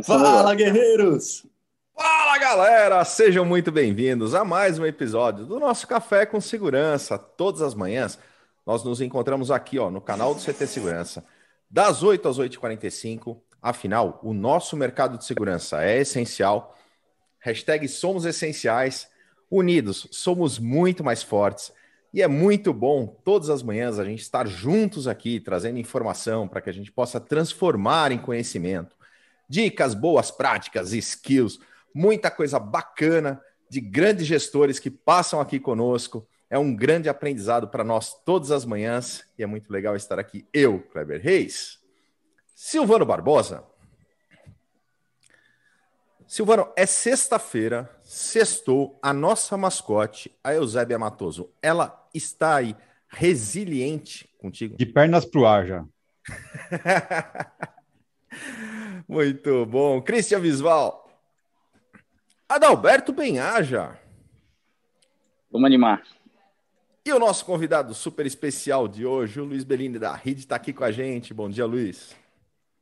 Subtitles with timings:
[0.00, 0.54] Começando Fala, agora.
[0.54, 1.46] guerreiros!
[1.94, 7.18] Fala galera, sejam muito bem-vindos a mais um episódio do nosso Café com Segurança.
[7.18, 8.18] Todas as manhãs
[8.64, 11.22] nós nos encontramos aqui ó, no canal do CT Segurança,
[11.70, 13.42] das 8 às 8h45.
[13.60, 16.74] Afinal, o nosso mercado de segurança é essencial.
[17.38, 19.06] Hashtag somos essenciais.
[19.50, 21.72] Unidos, somos muito mais fortes.
[22.14, 26.62] E é muito bom todas as manhãs a gente estar juntos aqui, trazendo informação para
[26.62, 28.98] que a gente possa transformar em conhecimento.
[29.50, 31.58] Dicas, boas práticas, skills,
[31.92, 36.24] muita coisa bacana de grandes gestores que passam aqui conosco.
[36.48, 40.46] É um grande aprendizado para nós todas as manhãs e é muito legal estar aqui.
[40.52, 41.80] Eu, Kleber Reis,
[42.54, 43.64] Silvano Barbosa.
[46.28, 52.76] Silvano, é sexta-feira, sextou, a nossa mascote, a Eusébia Matoso, ela está aí
[53.08, 54.76] resiliente contigo?
[54.76, 55.84] De pernas pro ar já.
[59.10, 60.00] Muito bom.
[60.00, 61.10] Cristian Visval.
[62.48, 63.98] Adalberto Benhaja.
[65.50, 66.00] Vamos animar.
[67.04, 70.72] E o nosso convidado super especial de hoje, o Luiz Bellini da RID, está aqui
[70.72, 71.34] com a gente.
[71.34, 72.14] Bom dia, Luiz.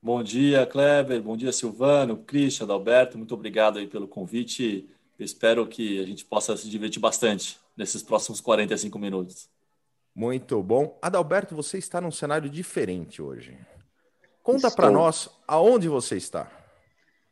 [0.02, 1.22] Bom dia, Kleber.
[1.22, 3.16] Bom dia, Silvano, Christian, Adalberto.
[3.16, 4.86] Muito obrigado aí pelo convite.
[5.18, 9.48] Eu espero que a gente possa se divertir bastante nesses próximos 45 minutos.
[10.14, 10.98] Muito bom.
[11.00, 13.56] Adalberto, você está num cenário diferente hoje.
[14.48, 16.50] Conta para nós aonde você está.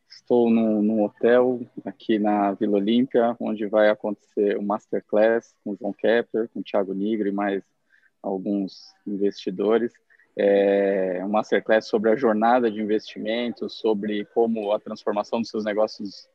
[0.06, 5.76] Estou num, num hotel aqui na Vila Olímpia, onde vai acontecer o Masterclass com o
[5.80, 7.64] João Kepler, com o Thiago Nigro e mais
[8.22, 9.94] alguns investidores.
[10.36, 16.28] É um Masterclass sobre a jornada de investimento, sobre como a transformação dos seus negócios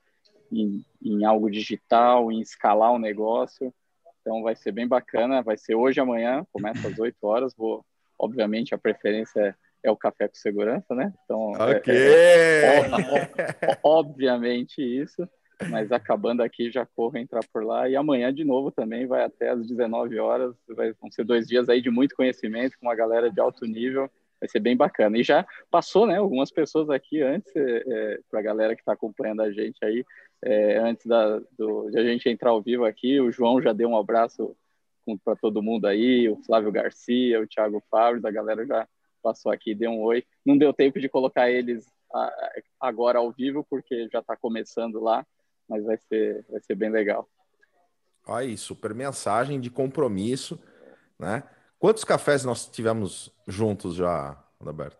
[0.52, 3.72] em, em algo digital, em escalar o negócio.
[4.20, 7.54] Então vai ser bem bacana, vai ser hoje e amanhã, começa às 8 horas.
[7.54, 7.86] Vou,
[8.18, 11.14] obviamente, a preferência é, é o café com segurança, né?
[11.24, 11.94] Então, é- Ok.
[11.94, 15.28] é- obviamente isso,
[15.70, 19.50] mas acabando aqui já corro entrar por lá e amanhã de novo também vai até
[19.50, 23.30] às 19 horas, vai, vão ser dois dias aí de muito conhecimento com uma galera
[23.32, 24.10] de alto nível,
[24.40, 25.18] vai ser bem bacana.
[25.18, 29.42] E já passou, né, algumas pessoas aqui antes, é, para a galera que está acompanhando
[29.42, 30.04] a gente aí,
[30.44, 33.90] é, antes da, do, de a gente entrar ao vivo aqui, o João já deu
[33.90, 34.56] um abraço
[35.24, 38.88] para todo mundo aí, o Flávio Garcia, o Thiago Fábio, a galera já
[39.22, 40.26] passou aqui, deu um oi.
[40.46, 41.86] Não deu tempo de colocar eles
[42.80, 45.26] agora ao vivo, porque já está começando lá,
[45.68, 47.30] mas vai ser, vai ser bem legal.
[48.28, 50.60] Aí, super mensagem de compromisso,
[51.18, 51.44] né?
[51.80, 54.98] Quantos cafés nós tivemos juntos já, Adalberto?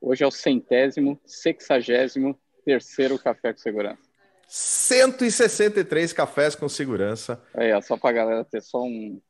[0.00, 4.14] Hoje é o centésimo, sexagésimo terceiro Café com Segurança.
[4.46, 7.42] 163 cafés com segurança.
[7.54, 9.20] Ó, só para a galera ter só um...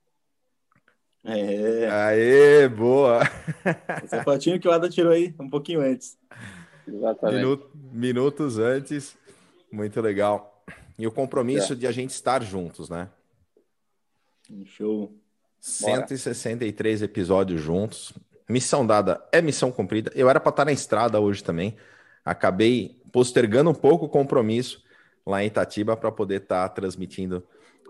[1.25, 3.21] É, Aê, boa!
[4.03, 6.19] essa fotinho que o Ada tirou aí um pouquinho antes.
[6.87, 7.39] Exatamente.
[7.39, 7.62] Minu-
[7.93, 9.17] minutos antes.
[9.73, 10.62] Muito legal.
[10.99, 11.77] E o compromisso É.
[11.77, 13.09] de a gente estar juntos, né?
[14.67, 15.07] Show.
[15.09, 16.07] Bora.
[16.07, 18.12] 163 episódios juntos.
[18.49, 20.12] Missão dada é missão cumprida.
[20.15, 21.75] Eu era para estar na estrada hoje também.
[22.25, 24.85] Acabei postergando um pouco o compromisso
[25.27, 27.43] lá em Itatiba para poder estar transmitindo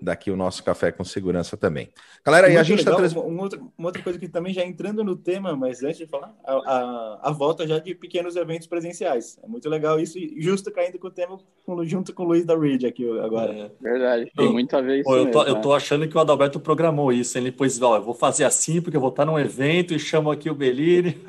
[0.02, 1.90] daqui o nosso café com segurança também.
[2.24, 3.28] Galera, e a gente está transmitindo.
[3.34, 6.52] uma, uma outra, coisa que também já entrando no tema, mas antes de falar, a,
[6.52, 9.38] a, a volta já de pequenos eventos presenciais.
[9.42, 11.38] É muito legal isso, e justo caindo com o tema
[11.84, 13.72] junto com o Luiz da Reed aqui agora.
[13.80, 15.60] Verdade, tem Eu- muito a ver isso Pô, eu, tô, mesmo, eu né?
[15.60, 17.36] tô achando que o Adalberto programou isso.
[17.36, 20.30] Ele pôs, ó, eu vou fazer assim porque eu vou estar num evento e chamo
[20.30, 21.20] aqui o Bellini.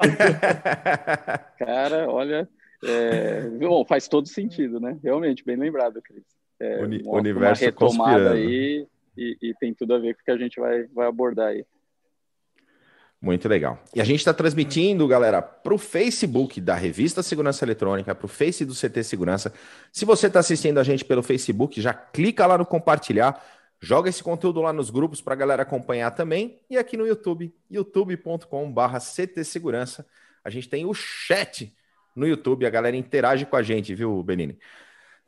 [1.58, 2.48] Cara, olha...
[2.82, 4.98] é, Bom, faz todo sentido, né?
[5.02, 6.39] Realmente, bem lembrado, Cris.
[6.60, 8.36] É, Uni- universo uma retomada conspirando.
[8.36, 11.48] aí e, e tem tudo a ver com o que a gente vai, vai abordar
[11.48, 11.64] aí.
[13.22, 13.78] Muito legal.
[13.94, 18.28] E a gente está transmitindo, galera, para o Facebook da Revista Segurança Eletrônica, para o
[18.28, 19.52] Face do CT Segurança.
[19.92, 23.44] Se você está assistindo a gente pelo Facebook, já clica lá no compartilhar,
[23.78, 26.60] joga esse conteúdo lá nos grupos para a galera acompanhar também.
[26.70, 30.06] E aqui no YouTube, youtube.com.br CT Segurança.
[30.42, 31.74] A gente tem o chat
[32.16, 34.58] no YouTube, a galera interage com a gente, viu, Benini?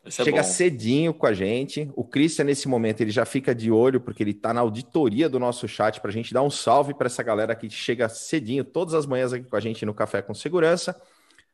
[0.04, 0.48] Isso é Chega bom.
[0.48, 1.88] cedinho com a gente.
[1.94, 5.38] O Christian, nesse momento, ele já fica de olho, porque ele está na auditoria do
[5.38, 8.94] nosso chat para a gente dar um salve para essa galera que chega cedinho, todas
[8.94, 11.00] as manhãs aqui com a gente no Café com Segurança.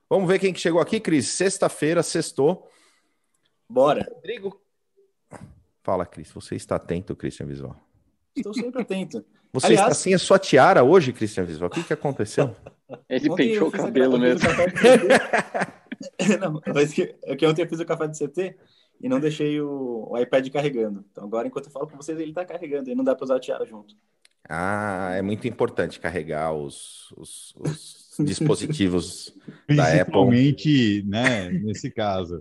[0.09, 1.29] Vamos ver quem que chegou aqui, Cris.
[1.29, 2.67] Sexta-feira, sextou.
[3.69, 4.09] Bora.
[4.15, 4.59] Rodrigo.
[5.83, 6.31] Fala, Cris.
[6.33, 7.77] Você está atento, Christian Visual.
[8.35, 9.23] Estou sempre atento.
[9.53, 11.69] Você Aliás- está sem a sua tiara hoje, Christian Visual.
[11.69, 12.57] O que, que aconteceu?
[13.11, 14.49] Ele penteou o cabelo mesmo.
[16.41, 18.57] não, mas que, é que ontem eu fiz o café do CT
[19.01, 21.05] e não deixei o, o iPad carregando.
[21.11, 23.37] Então agora, enquanto eu falo com vocês, ele está carregando e não dá para usar
[23.37, 23.95] a tiara junto.
[24.49, 29.35] Ah, é muito importante carregar os, os, os dispositivos
[29.69, 29.99] da Apple.
[29.99, 32.41] Principalmente, né, nesse caso.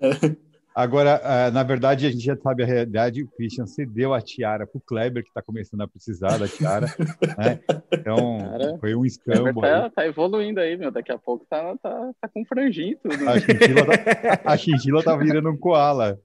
[0.80, 3.22] Agora, ah, na verdade, a gente já sabe a realidade.
[3.22, 6.86] O Christian cedeu a tiara para o Kleber, que está começando a precisar da tiara.
[7.38, 7.60] né?
[7.92, 9.60] Então, Cara, foi um escambo.
[9.60, 10.90] tá, tá evoluindo aí, meu.
[10.90, 13.28] Daqui a pouco tá, tá, tá com franjinho tudo.
[13.28, 16.18] A chinchila, tá, a chinchila tá virando um koala.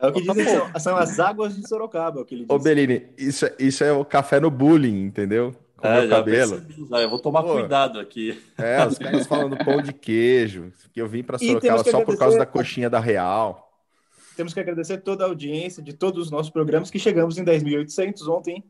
[0.00, 2.50] É o que dizem, são, são as águas de Sorocaba, é o que ele diz.
[2.50, 5.52] Ô, Bellini, isso, é- isso é o café no bullying, entendeu?
[5.76, 6.60] Com o É, meu cabelo.
[6.60, 6.86] percebi.
[7.02, 7.54] Eu vou tomar Pô.
[7.54, 8.40] cuidado aqui.
[8.56, 12.38] É, os caras falando pão de queijo, que eu vim para Sorocaba só por causa
[12.38, 13.67] da coxinha da Real.
[14.38, 18.28] Temos que agradecer toda a audiência de todos os nossos programas, que chegamos em 10.800
[18.28, 18.54] ontem.
[18.54, 18.64] hein?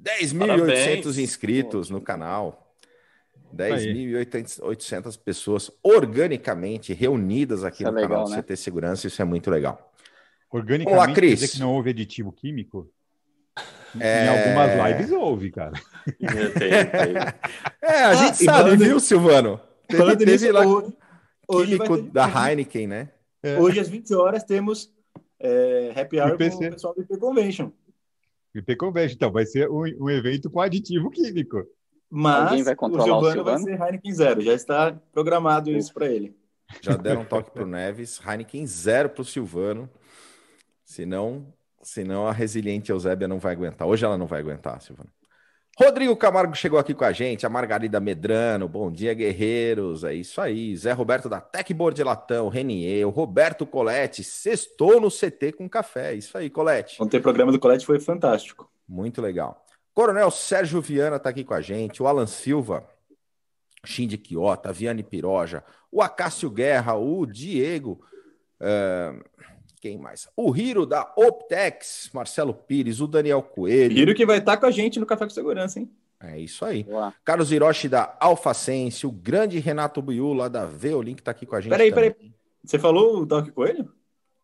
[0.00, 1.18] 10.800 Parabéns.
[1.18, 2.72] inscritos no canal.
[3.52, 8.36] 10.800 pessoas organicamente reunidas aqui Isso é no canal legal, do né?
[8.40, 9.92] CT Segurança, isso é muito legal.
[10.48, 11.40] Organicamente, Olá, quer Cris.
[11.40, 12.88] dizer que não houve aditivo químico?
[13.98, 14.26] É.
[14.26, 15.72] Em algumas lives houve, cara.
[16.04, 17.14] Tem, tem.
[17.82, 19.60] É, a gente e sabe, falando- viu, Silvano?
[19.88, 20.96] Teve, Falando teve nisso, lá hoje,
[21.48, 23.08] hoje, vai químico ter- da Heineken, né?
[23.60, 24.92] Hoje às 20 horas temos
[25.40, 26.68] é, happy hour com IPC.
[26.68, 27.70] o pessoal do IP Convention.
[28.54, 31.64] IP Converge, então, vai ser um, um evento com aditivo químico.
[32.10, 33.64] Mas Alguém vai o controlar o Giovano vai Silvano?
[33.78, 34.40] ser Heineken Zero.
[34.42, 36.36] Já está programado isso para ele.
[36.82, 38.20] Já deram um toque pro Neves.
[38.26, 39.88] Heineken zero pro Silvano.
[40.84, 41.52] Senão,
[41.82, 43.88] senão a resiliente Eusébia não vai aguentar.
[43.88, 45.10] Hoje ela não vai aguentar, Silvano.
[45.78, 50.38] Rodrigo Camargo chegou aqui com a gente, a Margarida Medrano, bom dia, guerreiros, é isso
[50.38, 50.76] aí.
[50.76, 56.16] Zé Roberto da Techboard Latão, Renier, o Roberto Colette, sextou no CT com café, é
[56.16, 57.02] isso aí, Colette.
[57.02, 58.70] Ontem o programa do Colete foi fantástico.
[58.86, 59.64] Muito legal.
[59.94, 62.86] Coronel Sérgio Viana está aqui com a gente, o Alan Silva,
[63.82, 68.04] Shindy Quiota, Viane Piroja, o Acácio Guerra, o Diego,
[68.60, 69.14] eh,
[69.82, 70.28] quem mais?
[70.36, 73.98] O Hiro da Optex, Marcelo Pires, o Daniel Coelho.
[73.98, 75.90] Hiro que vai estar com a gente no Café com Segurança, hein?
[76.22, 76.84] É isso aí.
[76.84, 77.12] Boa.
[77.24, 81.60] Carlos Hiroshi da Alfacense, o grande Renato Buiu lá da Veolink está aqui com a
[81.60, 81.70] gente.
[81.70, 82.12] Peraí, também.
[82.12, 82.32] peraí.
[82.64, 83.92] Você falou o Doc Coelho?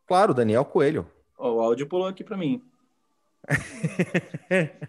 [0.05, 1.07] Claro, Daniel Coelho.
[1.37, 2.61] Ó, o áudio pulou aqui para mim.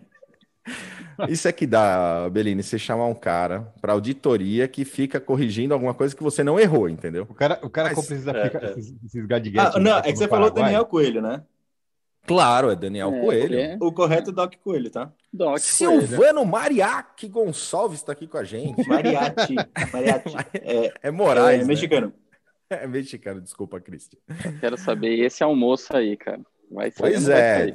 [1.28, 5.94] Isso é que dá, Belini, você chamar um cara para auditoria que fica corrigindo alguma
[5.94, 7.26] coisa que você não errou, entendeu?
[7.28, 8.70] O cara, o cara Mas- compra esses, é, aplica- é.
[8.78, 8.94] esses.
[9.58, 10.50] Ah, não, é que você falou.
[10.50, 11.42] Daniel Coelho, né?
[12.26, 13.58] Claro, é Daniel É, Coelho.
[13.58, 13.76] é.
[13.80, 15.10] O correto é Doc Coelho, tá?
[15.32, 15.58] Doc Coelho.
[15.60, 18.86] Silvano Mariachi Gonçalves está aqui com a gente.
[18.86, 19.54] Mariachi.
[19.92, 20.34] Mariachi.
[20.62, 21.64] É, É Moraes, é né?
[21.68, 22.12] mexicano.
[22.68, 24.18] É mexicano, desculpa, Cristian.
[24.60, 26.40] Quero saber esse almoço aí, cara.
[26.70, 27.74] Vai sair, Pois vai é, sair?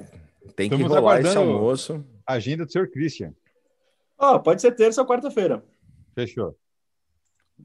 [0.55, 2.05] tem que Estamos rolar esse almoço.
[2.25, 3.33] Agenda do senhor Christian.
[4.17, 5.63] Ó, pode ser terça ou quarta-feira.
[6.13, 6.57] Fechou.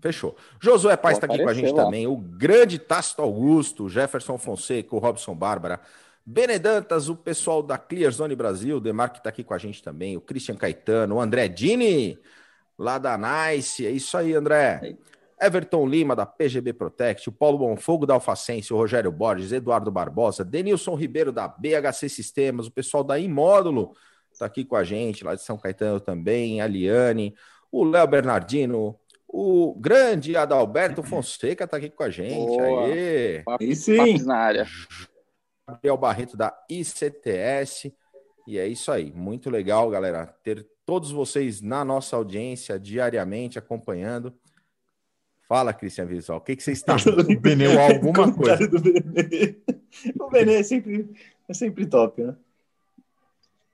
[0.01, 0.37] Fechou.
[0.61, 1.85] Josué Paz está aqui com a gente lá.
[1.85, 2.07] também.
[2.07, 5.81] O grande Tácito Augusto, Jefferson Fonseca, o Robson Bárbara,
[6.25, 9.83] Benedantas, o pessoal da Clear Zone Brasil, o Demar que está aqui com a gente
[9.83, 12.19] também, o Christian Caetano, o André Dini,
[12.79, 13.87] lá da Nice.
[13.87, 14.97] É isso aí, André.
[15.41, 20.45] Everton Lima, da PGB Protect, o Paulo Bonfogo, da Alfacense, o Rogério Borges, Eduardo Barbosa,
[20.45, 23.97] Denilson Ribeiro, da BHC Sistemas, o pessoal da Imódulo
[24.41, 27.35] está aqui com a gente, lá de São Caetano também, a Liane,
[27.71, 28.99] o Léo Bernardino,
[29.29, 32.35] o grande Adalberto Fonseca está aqui com a gente.
[32.47, 32.87] Boa.
[32.87, 33.43] Aê!
[33.45, 34.23] Papo- Aí sim.
[34.25, 34.67] na área.
[35.69, 37.95] Gabriel Barreto da ICTS.
[38.47, 39.13] E é isso aí.
[39.13, 44.35] Muito legal, galera, ter todos vocês na nossa audiência diariamente acompanhando.
[45.47, 46.97] Fala, Cristian Visual, o que, que você está
[47.41, 48.57] Benê, Ou alguma coisa?
[49.05, 49.57] Benê.
[50.19, 51.11] O Benê é sempre,
[51.49, 52.35] é sempre top, né?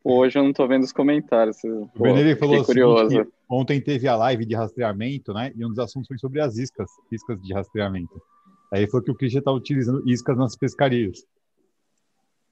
[0.09, 1.57] Hoje eu não tô vendo os comentários.
[1.65, 2.05] O Pô,
[2.39, 5.53] falou que ontem teve a live de rastreamento, né?
[5.57, 8.23] E um dos assuntos foi sobre as iscas, iscas de rastreamento.
[8.73, 11.27] Aí ele falou que o Christian está utilizando iscas nas pescarias.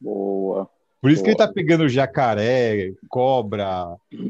[0.00, 0.68] Boa.
[1.00, 1.46] Por isso que ele Boa.
[1.46, 3.87] tá pegando jacaré, cobra,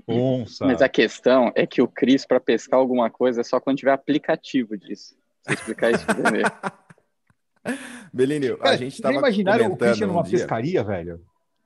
[0.07, 0.67] onça.
[0.67, 3.93] Mas a questão é que o Cris, para pescar alguma coisa, é só quando tiver
[3.93, 5.17] aplicativo disso.
[5.43, 6.43] Você explicar isso pro Benê.
[8.13, 10.39] Belini, a gente vocês estava imaginaram o Christian um numa dia.
[10.39, 11.21] pescaria, velho?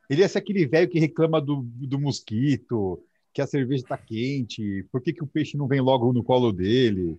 [0.08, 4.84] Ele ia ser aquele velho que reclama do, do mosquito, que a cerveja tá quente,
[4.90, 7.16] por que, que o peixe não vem logo no colo dele?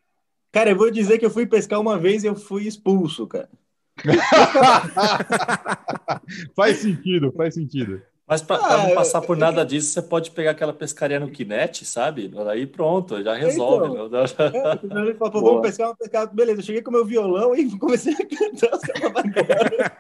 [0.52, 3.50] Cara, eu vou dizer que eu fui pescar uma vez e eu fui expulso, cara.
[6.56, 8.02] faz sentido, faz sentido.
[8.30, 11.32] Mas para Ah, não eu- passar por nada disso, você pode pegar aquela pescaria no
[11.32, 12.32] Kinect, sabe?
[12.48, 13.90] Aí pronto, já resolve.
[13.90, 13.96] né?
[13.98, 16.32] É, ele falou, vamos pescar, vamos pescar.
[16.34, 19.92] Beleza, eu cheguei com meu violão e comecei a cantar os caras.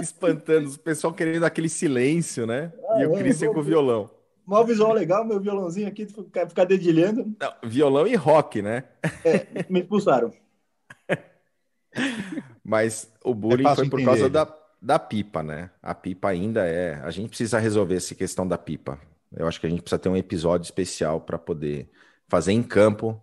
[0.00, 2.72] Espantando o pessoal querendo aquele silêncio, né?
[2.88, 4.10] Ah, e o é, vou- com o violão.
[4.46, 6.04] Mó visual legal, meu violãozinho aqui,
[6.48, 7.32] ficar, dedilhando.
[7.40, 8.84] Não, violão e rock, né?
[9.68, 10.32] Me expulsaram.
[12.64, 14.18] Mas o bullying fácil foi por entender.
[14.18, 14.46] causa da,
[14.82, 15.70] da pipa, né?
[15.82, 16.94] A pipa ainda é.
[17.04, 18.98] A gente precisa resolver essa questão da pipa.
[19.34, 21.88] Eu acho que a gente precisa ter um episódio especial para poder
[22.28, 23.22] fazer em campo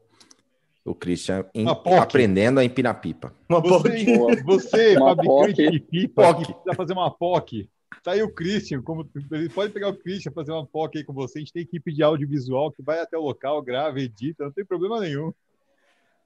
[0.86, 3.32] O Christian em- aprendendo a empinar pipa.
[3.48, 4.36] Uma Você, Boa.
[4.44, 5.72] você Uma fabricante POC.
[5.72, 6.46] de pipa, POC.
[6.46, 7.70] que precisa fazer uma POC.
[8.01, 11.13] Tá aí o Christian, como ele pode pegar o Christian fazer uma POC aí com
[11.13, 11.38] você.
[11.38, 14.63] A gente tem equipe de audiovisual que vai até o local, grava, edita, não tem
[14.66, 15.34] problema nenhum.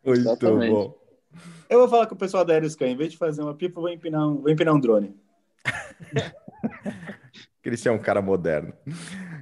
[0.06, 0.72] Muito Exatamente.
[0.72, 0.96] bom.
[1.70, 3.82] Eu vou falar com o pessoal da Aeroscan, em vez de fazer uma pipa, eu
[3.82, 5.16] vou empinar um, vou empinar um drone.
[7.64, 8.74] Christian é um cara moderno.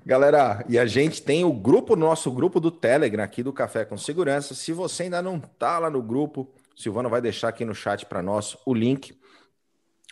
[0.06, 3.98] Galera, e a gente tem o grupo, nosso grupo do Telegram aqui do Café com
[3.98, 4.54] Segurança.
[4.54, 8.22] Se você ainda não tá lá no grupo, Silvano vai deixar aqui no chat para
[8.22, 9.20] nós o link.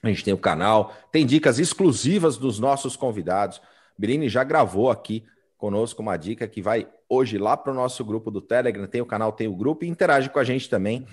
[0.01, 3.62] A gente tem o canal, tem dicas exclusivas dos nossos convidados.
[3.98, 5.25] Birini já gravou aqui
[5.58, 8.88] conosco uma dica que vai hoje lá para o nosso grupo do Telegram.
[8.88, 11.05] Tem o canal, tem o grupo e interage com a gente também.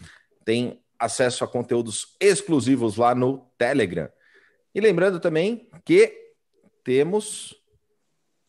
[0.45, 4.09] Tem acesso a conteúdos exclusivos lá no Telegram.
[4.76, 6.35] E lembrando também que
[6.85, 7.59] temos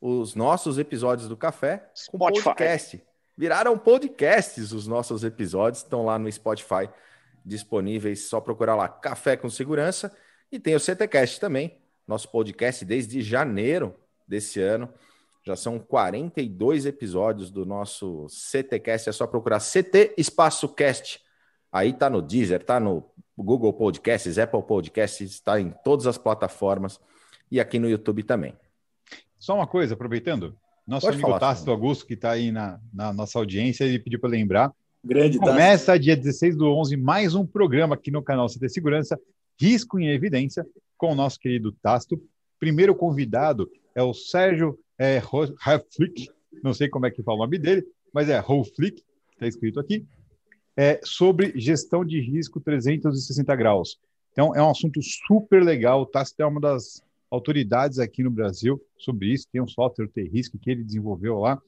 [0.01, 2.43] os nossos episódios do Café com Spotify.
[2.43, 3.03] podcast.
[3.37, 6.89] Viraram podcasts os nossos episódios, estão lá no Spotify
[7.45, 10.13] disponíveis, só procurar lá Café com Segurança.
[10.51, 13.95] E tem o CTcast também, nosso podcast desde janeiro
[14.27, 14.93] desse ano.
[15.45, 21.21] Já são 42 episódios do nosso CTcast, é só procurar CT Espaço Cast.
[21.71, 23.09] Aí tá no Deezer, tá no
[23.43, 26.99] Google Podcasts, Apple Podcasts, está em todas as plataformas
[27.51, 28.53] e aqui no YouTube também.
[29.37, 30.57] Só uma coisa, aproveitando.
[30.85, 34.19] Nosso Pode amigo falar, Tácito Augusto, que está aí na, na nossa audiência, ele pediu
[34.19, 34.73] para lembrar.
[35.03, 35.45] Grande, tá?
[35.45, 39.19] Começa dia 16 do 11, mais um programa aqui no canal CT Segurança,
[39.59, 40.65] Risco em Evidência,
[40.97, 42.21] com o nosso querido Tácito.
[42.59, 45.21] Primeiro convidado é o Sérgio é,
[46.63, 49.03] não sei como é que fala o nome dele, mas é Hoflick,
[49.33, 50.05] está escrito aqui,
[50.77, 53.97] é, sobre gestão de risco 360 graus.
[54.31, 56.01] Então, é um assunto super legal.
[56.01, 59.47] O Tácito é uma das autoridades aqui no Brasil sobre isso.
[59.51, 61.59] Tem um software T-Risk que ele desenvolveu lá.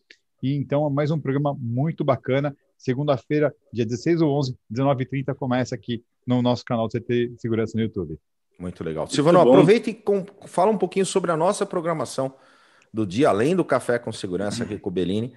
[0.41, 2.55] E então, é mais um programa muito bacana.
[2.77, 8.17] Segunda-feira, dia 16 ou 11, 19h30, começa aqui no nosso canal CT Segurança no YouTube.
[8.59, 9.07] Muito legal.
[9.07, 12.33] Silvano, aproveita e com- fala um pouquinho sobre a nossa programação
[12.93, 15.33] do dia, além do Café com Segurança aqui com o Bellini,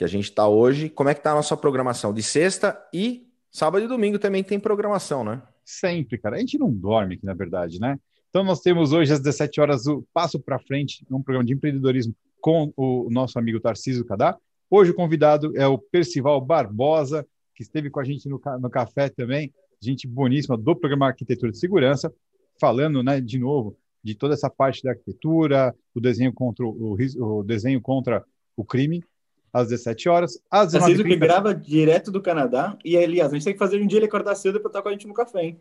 [0.00, 0.88] que a gente está hoje.
[0.88, 4.58] Como é que está a nossa programação de sexta e sábado e domingo também tem
[4.58, 5.42] programação, né?
[5.62, 6.36] Sempre, cara.
[6.36, 8.00] A gente não dorme aqui, na verdade, né?
[8.30, 12.16] Então, nós temos hoje às 17 horas o Passo para Frente, um programa de empreendedorismo
[12.40, 14.38] com o nosso amigo Tarcísio Cadá.
[14.70, 19.10] Hoje o convidado é o Percival Barbosa, que esteve com a gente no, no café
[19.10, 19.52] também,
[19.82, 22.10] gente boníssima do programa Arquitetura de Segurança,
[22.58, 27.42] falando, né, de novo, de toda essa parte da arquitetura, o desenho contra o, o
[27.42, 28.24] desenho contra
[28.56, 29.04] o crime,
[29.52, 30.38] às 17 horas.
[30.50, 32.76] Às Tarcísio que 19h30, grava direto do Canadá.
[32.84, 34.88] E, aliás, a gente tem que fazer um dia ele acordar cedo para estar com
[34.88, 35.60] a gente no café, hein?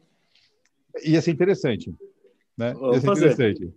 [1.04, 1.94] ia ser interessante.
[2.58, 2.74] Né?
[2.74, 3.32] Vamos Ia ser fazer.
[3.32, 3.74] interessante.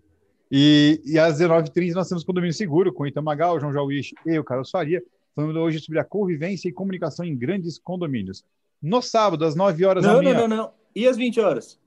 [0.51, 4.39] E, e às 19h30 nós temos Condomínio Seguro com o Itamagal, o João Jauíche e
[4.39, 5.03] o Carlos Faria,
[5.35, 8.45] falando hoje sobre a convivência e comunicação em grandes condomínios.
[8.83, 10.73] No sábado, às 9 horas da Não, manhã, não, não, não.
[10.95, 11.79] E às 20 horas?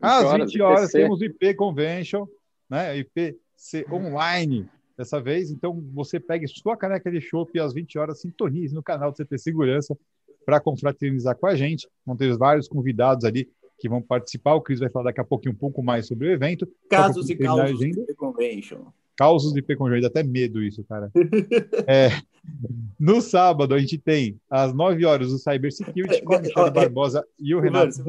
[0.00, 0.98] às 20 20 horas, IPC.
[0.98, 2.26] temos o IP Convention,
[2.70, 2.98] né?
[2.98, 5.50] IPC online dessa vez.
[5.52, 9.16] Então, você pegue sua caneca de chopp e às 20 horas sintonize no canal do
[9.16, 9.96] CT Segurança
[10.44, 11.88] para confraternizar com a gente.
[12.04, 14.54] Vão ter vários convidados ali que vão participar.
[14.54, 16.68] O Cris vai falar daqui a pouquinho um pouco mais sobre o evento.
[16.90, 18.86] Casos e causos de convention.
[19.16, 21.10] Causos de IP Convention, dá até medo isso, cara.
[21.86, 22.10] É,
[22.98, 26.66] no sábado, a gente tem às 9 horas o Cyber Security com a Michelle Ó,
[26.68, 27.92] é- Barbosa e o Renato.
[27.92, 28.02] Você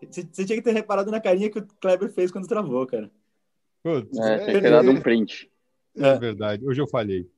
[0.00, 3.10] você tinha que ter reparado na carinha que o Kleber fez quando travou, cara.
[3.82, 5.50] Putz, É, é- tem que ter dado um print.
[5.96, 7.28] É verdade, hoje eu falhei.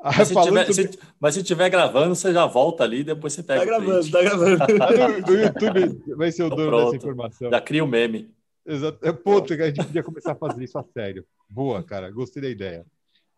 [0.00, 3.32] Ah, Mas se, tiver, sobre- se- mas se tiver gravando, você já volta ali, depois
[3.32, 4.58] você pega Tá o gravando, tá gravando.
[5.26, 6.84] No YouTube vai ser o Então dono pronto.
[6.92, 7.50] dessa informação.
[7.50, 8.32] Já cria o meme.
[8.64, 8.98] Exato.
[9.06, 11.24] É, Puta, que a gente podia começar a fazer isso a sério.
[11.48, 12.10] Boa, cara.
[12.10, 12.86] Gostei da ideia.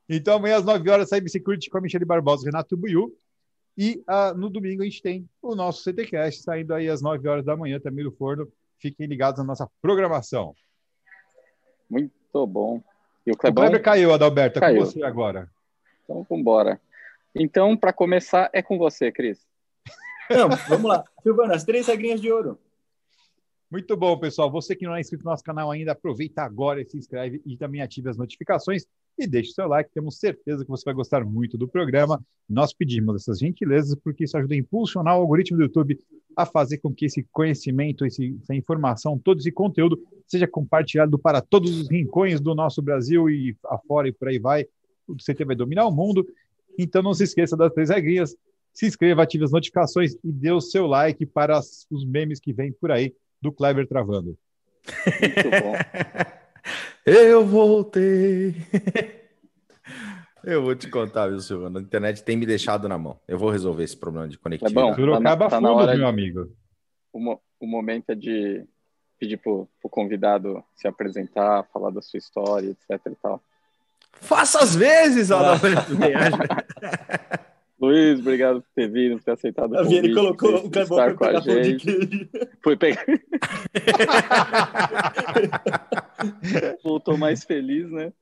[0.08, 3.16] Então, amanhã às 9 horas, Cyber Security com a Michele Barbosa e Renato Buiu.
[3.78, 7.44] E ah, no domingo a gente tem o nosso CTCast saindo aí às 9 horas
[7.44, 8.50] da manhã também do forno.
[8.80, 10.54] Fiquem ligados na nossa programação.
[11.88, 12.82] Muito bom.
[13.26, 14.58] E o O Clebão, Kleber caiu, Adalberto.
[14.58, 14.84] É com Caiu.
[14.86, 15.48] você agora.
[16.04, 16.80] então vambora.
[17.34, 19.46] Então, para começar, é com você, Cris.
[20.30, 21.04] Não, vamos lá.
[21.22, 22.58] Silvana, as três regrinhas de ouro.
[23.70, 24.50] Muito bom, pessoal.
[24.50, 27.56] Você que não é inscrito no nosso canal ainda, aproveita agora e se inscreve e
[27.56, 28.84] também ative as notificações
[29.16, 29.90] e deixe seu like.
[29.92, 32.20] Temos certeza que você vai gostar muito do programa.
[32.48, 35.98] Nós pedimos essas gentilezas porque isso ajuda a impulsionar o algoritmo do YouTube
[36.36, 41.40] a fazer com que esse conhecimento, esse- essa informação, todo esse conteúdo seja compartilhado para
[41.40, 44.64] todos os rincões do nosso Brasil e afora e por aí vai.
[45.08, 46.26] O CT vai dominar o mundo.
[46.78, 48.36] Então não se esqueça das três regrinhas.
[48.72, 52.52] Se inscreva, ative as notificações e dê o seu like para as- os memes que
[52.52, 54.38] vêm por aí do Kleber travando.
[55.20, 55.72] Muito bom.
[57.04, 58.54] Eu voltei.
[60.44, 61.78] Eu vou te contar, viu, Silvano?
[61.78, 63.18] A internet tem me deixado na mão.
[63.28, 64.86] Eu vou resolver esse problema de conectividade.
[64.86, 64.96] É bom.
[64.96, 66.48] Sorocaba tá na fundo, hora meu amigo.
[67.12, 68.64] O, mo- o momento é de
[69.18, 73.42] pedir pro, pro convidado se apresentar, falar da sua história, etc e tal.
[74.12, 75.40] Faça as vezes, Ah.
[75.40, 75.92] Adalberto.
[77.80, 81.24] Luiz, obrigado por ter vindo, por ter aceitado o convite, colocou por o para com
[81.24, 81.84] a pegar pão de gente.
[81.86, 82.28] queijo.
[82.62, 83.04] Foi pegar.
[86.84, 88.12] Voltou mais feliz, né?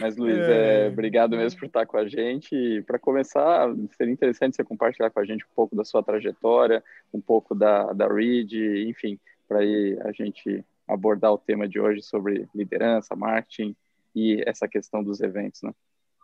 [0.00, 2.54] Mas, Luiz, é, obrigado mesmo por estar com a gente.
[2.54, 6.82] E para começar, seria interessante você compartilhar com a gente um pouco da sua trajetória,
[7.12, 8.52] um pouco da, da Reed,
[8.88, 9.18] enfim,
[9.48, 13.74] para aí a gente abordar o tema de hoje sobre liderança, marketing
[14.14, 15.72] e essa questão dos eventos, né?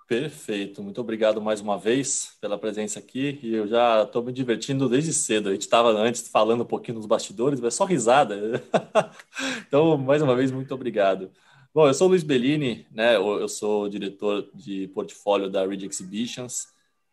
[0.08, 3.40] Perfeito, muito obrigado mais uma vez pela presença aqui.
[3.42, 5.48] E eu já estou me divertindo desde cedo.
[5.48, 8.36] A gente estava antes falando um pouquinho nos bastidores, mas é só risada.
[9.66, 11.30] então, mais uma vez, muito obrigado.
[11.74, 13.16] Bom, eu sou o Luiz Bellini, né?
[13.16, 16.66] Eu sou diretor de portfólio da Reed Exhibitions.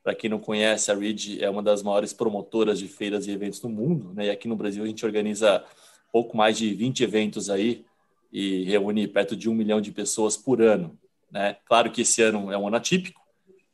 [0.03, 3.61] Para quem não conhece, a Reed é uma das maiores promotoras de feiras e eventos
[3.61, 4.25] do mundo, né?
[4.25, 5.63] E aqui no Brasil a gente organiza
[6.11, 7.85] pouco mais de 20 eventos aí
[8.33, 10.99] e reúne perto de um milhão de pessoas por ano.
[11.31, 11.55] Né?
[11.65, 13.21] Claro que esse ano é um ano atípico,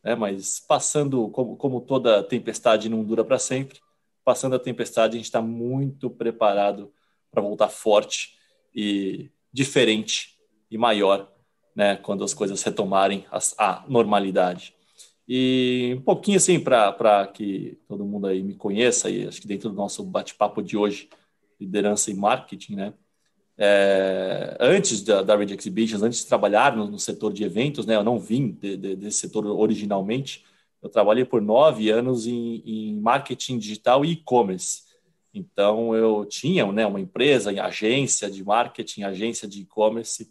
[0.04, 0.14] né?
[0.14, 3.80] mas passando, como, como toda tempestade não dura para sempre,
[4.24, 6.94] passando a tempestade, a gente está muito preparado
[7.32, 8.36] para voltar forte
[8.74, 10.35] e diferente
[10.76, 11.32] e maior
[11.76, 11.96] né?
[11.98, 13.26] quando as coisas retomarem
[13.58, 14.74] a, normalidade.
[15.28, 19.70] E um pouquinho assim, para que todo mundo aí me conheça, e acho que dentro
[19.70, 21.10] do nosso bate-papo de hoje,
[21.60, 22.94] liderança e marketing, né?
[23.58, 27.96] É, antes da, da Red Exhibitions, antes de trabalhar no, no, setor de eventos, né,
[27.96, 30.44] eu não vim de, de, desse setor originalmente.
[30.84, 34.84] Eu trabalhei por nove anos em, em marketing digital e e-commerce.
[35.34, 40.30] Então, eu tinha né, uma empresa, em agência de marketing, agência de e-commerce.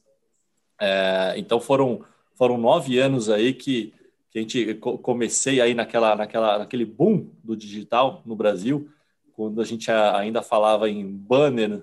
[0.85, 2.05] É, então, foram,
[2.35, 3.95] foram nove anos aí que,
[4.31, 8.91] que a gente comecei aí naquela, naquela, naquele boom do digital no Brasil,
[9.33, 11.83] quando a gente ainda falava em banner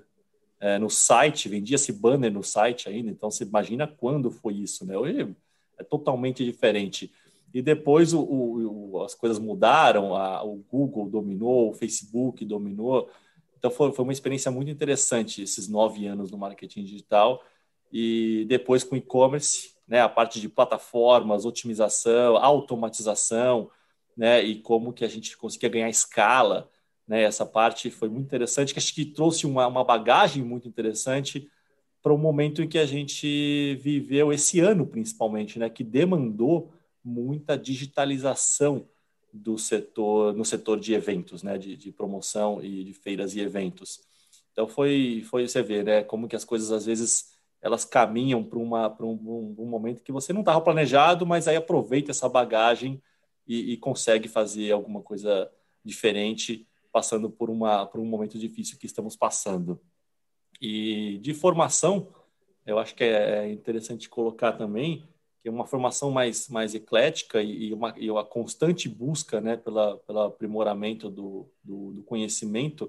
[0.60, 4.96] é, no site, vendia-se banner no site ainda, então você imagina quando foi isso, né?
[4.96, 5.34] Hoje
[5.76, 7.12] é totalmente diferente.
[7.52, 13.10] E depois o, o, as coisas mudaram, a, o Google dominou, o Facebook dominou.
[13.58, 17.42] Então foi, foi uma experiência muito interessante esses nove anos no marketing digital.
[17.92, 23.70] E depois com e-commerce, né, a parte de plataformas, otimização, automatização,
[24.16, 26.70] né, e como que a gente conseguia ganhar escala
[27.06, 31.50] né, essa parte foi muito interessante, que acho que trouxe uma, uma bagagem muito interessante
[32.02, 36.72] para o momento em que a gente viveu esse ano, principalmente, né, que demandou
[37.04, 38.88] muita digitalização
[39.32, 44.00] do setor no setor de eventos, né, de, de promoção e de feiras e eventos.
[44.52, 47.31] Então foi foi você ver, né, como que as coisas às vezes
[47.62, 52.28] elas caminham para um, um, momento que você não estava planejado, mas aí aproveita essa
[52.28, 53.00] bagagem
[53.46, 55.50] e, e consegue fazer alguma coisa
[55.84, 59.80] diferente passando por, uma, por um momento difícil que estamos passando.
[60.60, 62.08] E de formação,
[62.66, 65.08] eu acho que é interessante colocar também
[65.40, 69.98] que é uma formação mais, mais eclética e uma, e uma constante busca né, pela,
[69.98, 72.88] pelo aprimoramento do, do, do conhecimento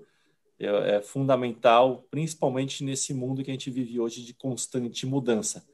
[0.66, 5.66] é, é, fundamental, principalmente nesse mundo que a gente vive hoje de constante mudança.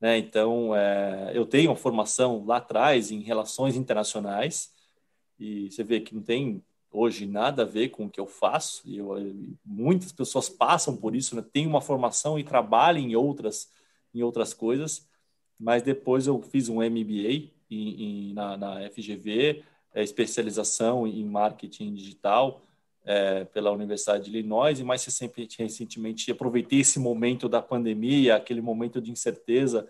[0.00, 0.18] Né?
[0.18, 4.72] Então, é, eu tenho uma formação lá atrás em relações internacionais
[5.38, 8.82] e você vê que não tem hoje nada a ver com o que eu faço.
[8.84, 9.14] E eu,
[9.64, 11.44] muitas pessoas passam por isso, né?
[11.52, 13.68] Tem uma formação e trabalham em outras,
[14.14, 15.08] em outras coisas.
[15.58, 21.94] Mas depois eu fiz um MBA em, em, na, na, FGV, é, especialização em marketing
[21.94, 22.60] digital
[23.04, 24.80] é, pela Universidade de Illinois.
[24.80, 29.88] E mais recentemente, aproveitei esse momento da pandemia, aquele momento de incerteza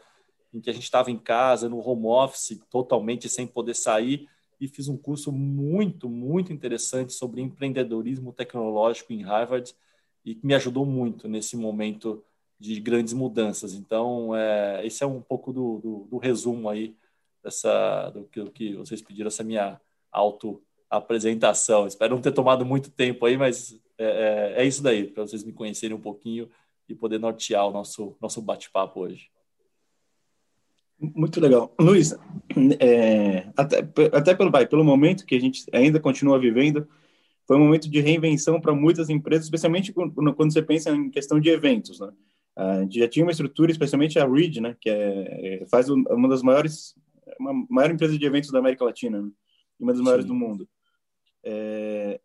[0.52, 4.28] em que a gente estava em casa, no home office, totalmente sem poder sair
[4.60, 9.74] e fiz um curso muito, muito interessante sobre empreendedorismo tecnológico em Harvard
[10.24, 12.22] e que me ajudou muito nesse momento
[12.58, 13.74] de grandes mudanças.
[13.74, 16.96] Então, é, esse é um pouco do, do, do resumo aí
[17.42, 19.78] dessa, do que, do que vocês pediram, essa minha
[20.90, 21.86] auto-apresentação.
[21.86, 25.44] Espero não ter tomado muito tempo aí, mas é, é, é isso daí, para vocês
[25.44, 26.48] me conhecerem um pouquinho
[26.88, 29.28] e poder nortear o nosso, nosso bate-papo hoje.
[30.98, 31.74] Muito legal.
[31.78, 32.16] Luiz,
[32.78, 33.78] é, até,
[34.12, 36.88] até pelo, vai, pelo momento que a gente ainda continua vivendo,
[37.46, 41.38] foi um momento de reinvenção para muitas empresas, especialmente quando, quando, você pensa em questão
[41.40, 42.00] de eventos.
[42.00, 42.10] Né?
[42.56, 46.42] A gente já tinha uma estrutura, especialmente a Reed, né, que é, faz uma das
[46.42, 46.94] maiores,
[47.38, 49.30] uma maior empresa de eventos da América Latina, né?
[49.78, 50.32] uma das maiores Sim.
[50.32, 50.68] do mundo.
[51.44, 52.20] É,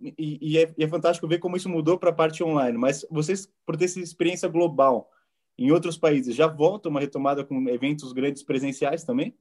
[0.00, 3.06] e, e, é, e, é, fantástico ver como isso mudou para a parte online, mas
[3.10, 5.10] vocês, por ter essa experiência global,
[5.58, 9.34] em outros países já volta uma retomada com eventos grandes presenciais também?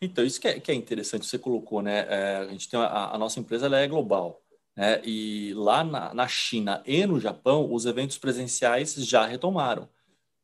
[0.00, 2.06] Então, isso que é, que é interessante, você colocou, né?
[2.08, 4.42] É, a gente tem a, a nossa empresa ela é global.
[4.76, 5.00] Né?
[5.04, 9.88] E lá na, na China e no Japão, os eventos presenciais já retomaram.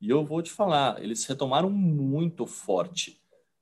[0.01, 3.21] E eu vou te falar, eles retomaram muito forte.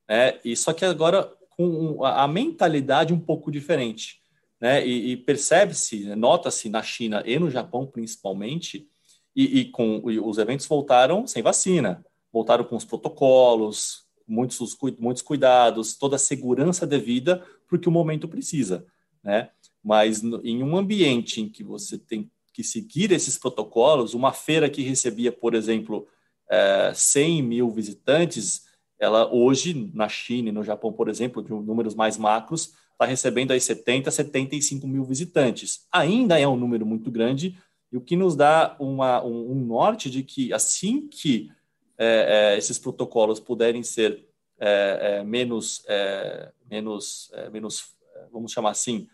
[0.09, 0.38] Né?
[0.44, 4.21] E só que agora com a mentalidade um pouco diferente.
[4.61, 4.87] Né?
[4.87, 8.88] E, e percebe-se, nota-se na China e no Japão principalmente,
[9.35, 15.23] e, e com e os eventos voltaram sem vacina, voltaram com os protocolos, muitos, muitos
[15.23, 18.87] cuidados, toda a segurança devida porque o momento precisa.
[19.23, 19.51] Né?
[19.83, 24.83] Mas em um ambiente em que você tem que seguir esses protocolos, uma feira que
[24.83, 26.09] recebia, por exemplo,
[26.49, 28.65] é, 100 mil visitantes,
[28.98, 33.52] ela hoje, na China e no Japão, por exemplo, de números mais macros, está recebendo
[33.52, 35.87] aí 70, 75 mil visitantes.
[35.92, 37.59] Ainda é um número muito grande,
[37.92, 41.50] e o que nos dá uma, um, um norte de que assim que
[41.98, 44.26] é, é, esses protocolos puderem ser
[44.59, 47.94] é, é menos, é, menos, é, menos,
[48.32, 49.09] vamos chamar assim,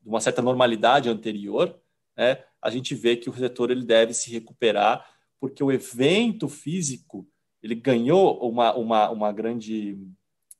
[0.00, 1.76] de uma certa normalidade anterior,
[2.16, 5.04] né, a gente vê que o setor ele deve se recuperar,
[5.40, 7.26] porque o evento físico
[7.64, 9.98] ele ganhou uma, uma, uma grande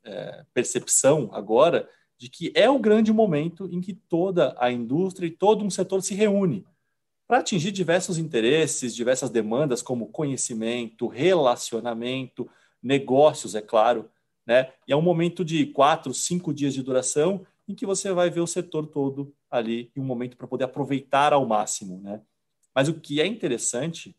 [0.02, 1.86] é, percepção agora
[2.16, 6.02] de que é o grande momento em que toda a indústria e todo um setor
[6.02, 6.64] se reúne
[7.28, 12.48] para atingir diversos interesses, diversas demandas, como conhecimento, relacionamento,
[12.82, 14.10] negócios, é claro.
[14.46, 14.72] Né?
[14.88, 18.40] E é um momento de quatro, cinco dias de duração em que você vai ver
[18.40, 22.20] o setor todo ali em um momento para poder aproveitar ao máximo, né?
[22.74, 24.14] Mas o que é interessante,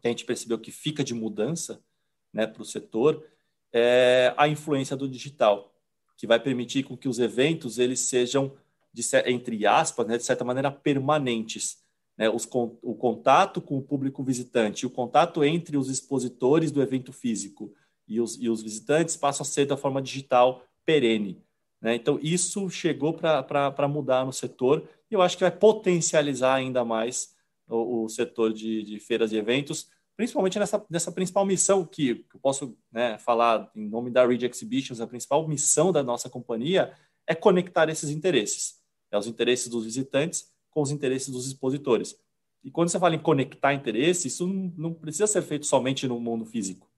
[0.00, 1.82] que a gente percebeu que fica de mudança,
[2.32, 3.24] né, para o setor,
[3.72, 5.74] é a influência do digital,
[6.16, 8.52] que vai permitir com que os eventos eles sejam
[8.92, 11.78] de, entre aspas, né, de certa maneira permanentes.
[12.16, 12.48] Né, os,
[12.82, 17.72] o contato com o público visitante, o contato entre os expositores do evento físico
[18.08, 21.40] e os, e os visitantes passam a ser da forma digital perene.
[21.80, 21.94] Né?
[21.94, 27.34] Então, isso chegou para mudar no setor e eu acho que vai potencializar ainda mais
[27.68, 29.88] o, o setor de, de, feiras e eventos,
[30.18, 34.42] principalmente nessa, nessa principal missão que, que eu posso né, falar em nome da Reed
[34.42, 36.92] Exhibitions, a principal missão da nossa companhia
[37.24, 38.80] é conectar esses interesses,
[39.12, 42.18] né, os interesses dos visitantes com os interesses dos expositores.
[42.64, 46.18] E quando você fala em conectar interesses, isso não, não precisa ser feito somente no
[46.18, 46.90] mundo físico.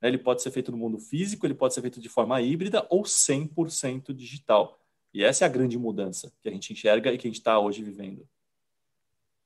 [0.00, 0.08] Né?
[0.08, 3.02] Ele pode ser feito no mundo físico, ele pode ser feito de forma híbrida ou
[3.02, 4.80] 100% digital.
[5.12, 7.58] E essa é a grande mudança que a gente enxerga e que a gente está
[7.58, 8.26] hoje vivendo.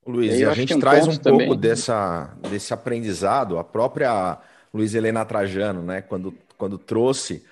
[0.06, 1.46] Luiz, e a gente um traz um também.
[1.46, 4.38] pouco dessa, desse aprendizado, a própria
[4.72, 7.44] Luiz Helena Trajano, né, quando, quando trouxe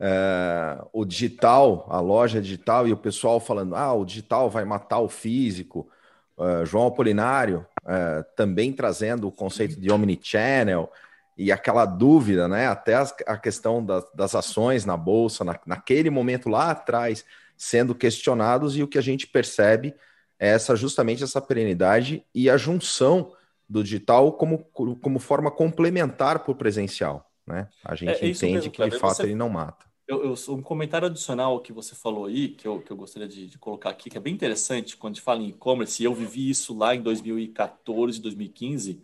[0.00, 5.00] é, o digital, a loja digital, e o pessoal falando, ah, o digital vai matar
[5.00, 5.88] o físico,
[6.36, 10.90] uh, João Apolinário uh, também trazendo o conceito de omnichannel,
[11.36, 12.66] e aquela dúvida, né?
[12.66, 17.24] Até a questão das, das ações na bolsa, na, naquele momento lá atrás,
[17.56, 19.94] sendo questionados, e o que a gente percebe
[20.38, 23.32] é essa justamente essa perenidade e a junção
[23.68, 27.30] do digital como, como forma complementar para o presencial.
[27.46, 27.68] Né?
[27.84, 29.22] A gente é, é entende mesmo, que de fato você...
[29.24, 29.86] ele não mata.
[30.06, 33.46] Eu, eu, um comentário adicional que você falou aí, que eu, que eu gostaria de,
[33.46, 36.14] de colocar aqui, que é bem interessante quando a gente fala em e-commerce, e eu
[36.14, 39.02] vivi isso lá em 2014, 2015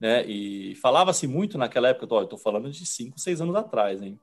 [0.00, 0.24] né?
[0.26, 4.18] E falava-se muito naquela época, eu estou falando de 5, 6 anos atrás, hein?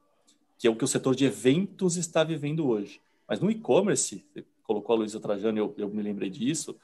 [0.58, 3.02] que é o que o setor de eventos está vivendo hoje.
[3.28, 4.26] Mas no e-commerce,
[4.66, 6.76] colocou a Luísa Trajano, eu, eu me lembrei disso,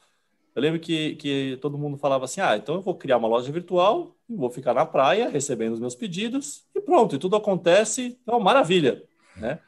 [0.56, 3.52] eu lembro que, que todo mundo falava assim, ah, então eu vou criar uma loja
[3.52, 8.40] virtual, vou ficar na praia recebendo os meus pedidos e pronto, e tudo acontece, então
[8.40, 9.04] maravilha,
[9.38, 9.60] né?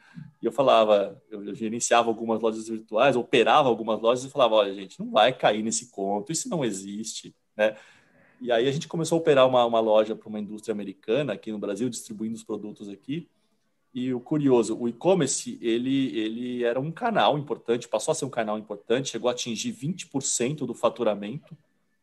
[0.42, 4.74] E eu falava, eu, eu gerenciava algumas lojas virtuais, operava algumas lojas e falava, olha
[4.74, 7.76] gente, não vai cair nesse conto, isso não existe, né?
[8.40, 11.50] E aí a gente começou a operar uma, uma loja para uma indústria americana aqui
[11.50, 13.26] no Brasil, distribuindo os produtos aqui.
[13.94, 18.30] E o curioso, o e-commerce, ele, ele era um canal importante, passou a ser um
[18.30, 21.56] canal importante, chegou a atingir 20% do faturamento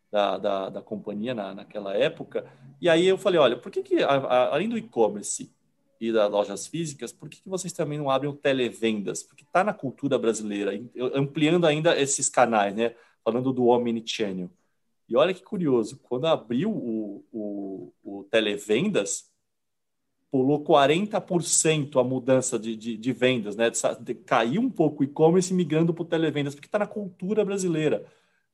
[0.10, 2.46] da, da, da companhia na, naquela época.
[2.80, 5.52] E aí eu falei, olha, por que, que a, a, além do e-commerce
[6.00, 9.22] e das lojas físicas, por que, que vocês também não abrem televendas?
[9.22, 10.72] Porque está na cultura brasileira,
[11.14, 12.96] ampliando ainda esses canais, né?
[13.24, 14.50] Falando do omnichannel.
[15.08, 19.31] E olha que curioso, quando abriu o, o, o televendas,
[20.32, 23.70] pulou 40% a mudança de, de, de, vendas, né?
[24.26, 28.06] Caiu um pouco o e-commerce migrando para o televendas, porque está na cultura brasileira.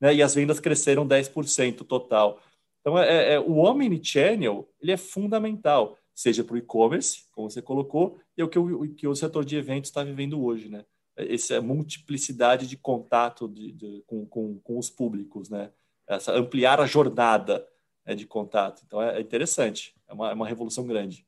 [0.02, 0.16] Né?
[0.16, 2.42] E as vendas cresceram 10% total.
[2.82, 7.62] Então, é, é, é, o Omnichannel ele é fundamental, seja para o e-commerce, como você
[7.62, 10.70] colocou, e é o que o, que o setor de eventos está vivendo hoje.
[10.70, 10.84] Né?
[11.16, 15.70] Essa multiplicidade de contato de, de, com, com, com os públicos, né?
[16.08, 17.68] essa ampliar a jornada
[18.04, 18.82] né, de contato.
[18.88, 21.27] Então é, é interessante, é uma, é uma revolução grande.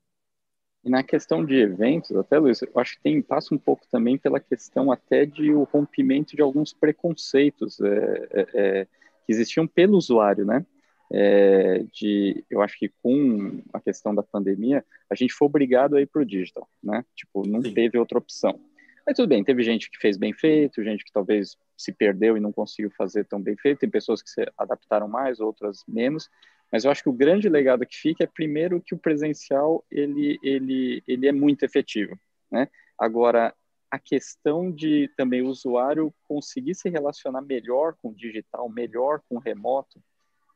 [0.83, 4.17] E na questão de eventos, até Luiz, eu acho que tem, passa um pouco também
[4.17, 8.87] pela questão até de o rompimento de alguns preconceitos é, é, é
[9.25, 10.65] que existiam pelo usuário, né?
[11.11, 16.01] É, de, eu acho que com a questão da pandemia, a gente foi obrigado a
[16.01, 17.03] ir para o digital, né?
[17.15, 17.73] Tipo, não Sim.
[17.73, 18.59] teve outra opção.
[19.05, 22.39] Mas tudo bem, teve gente que fez bem feito, gente que talvez se perdeu e
[22.39, 26.29] não conseguiu fazer tão bem feito, tem pessoas que se adaptaram mais, outras menos,
[26.71, 30.39] mas eu acho que o grande legado que fica é primeiro que o presencial ele
[30.43, 32.17] ele ele é muito efetivo,
[32.51, 32.67] né?
[32.97, 33.53] Agora
[33.91, 39.37] a questão de também o usuário conseguir se relacionar melhor com o digital, melhor com
[39.37, 40.01] o remoto,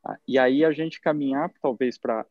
[0.04, 0.20] tá?
[0.28, 2.26] e aí a gente caminhar talvez para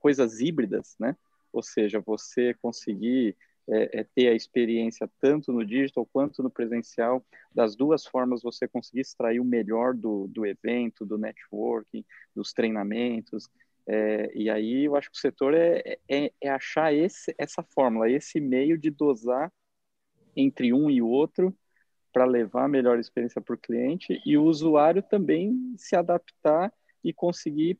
[0.00, 1.16] coisas híbridas, né?
[1.52, 3.36] Ou seja, você conseguir
[3.68, 7.24] é, é, ter a experiência tanto no digital quanto no presencial.
[7.54, 13.48] Das duas formas, você conseguir extrair o melhor do, do evento, do networking, dos treinamentos.
[13.86, 18.10] É, e aí eu acho que o setor é, é, é achar esse, essa fórmula,
[18.10, 19.52] esse meio de dosar
[20.36, 21.56] entre um e outro
[22.12, 26.72] para levar a melhor experiência para o cliente e o usuário também se adaptar
[27.04, 27.78] e conseguir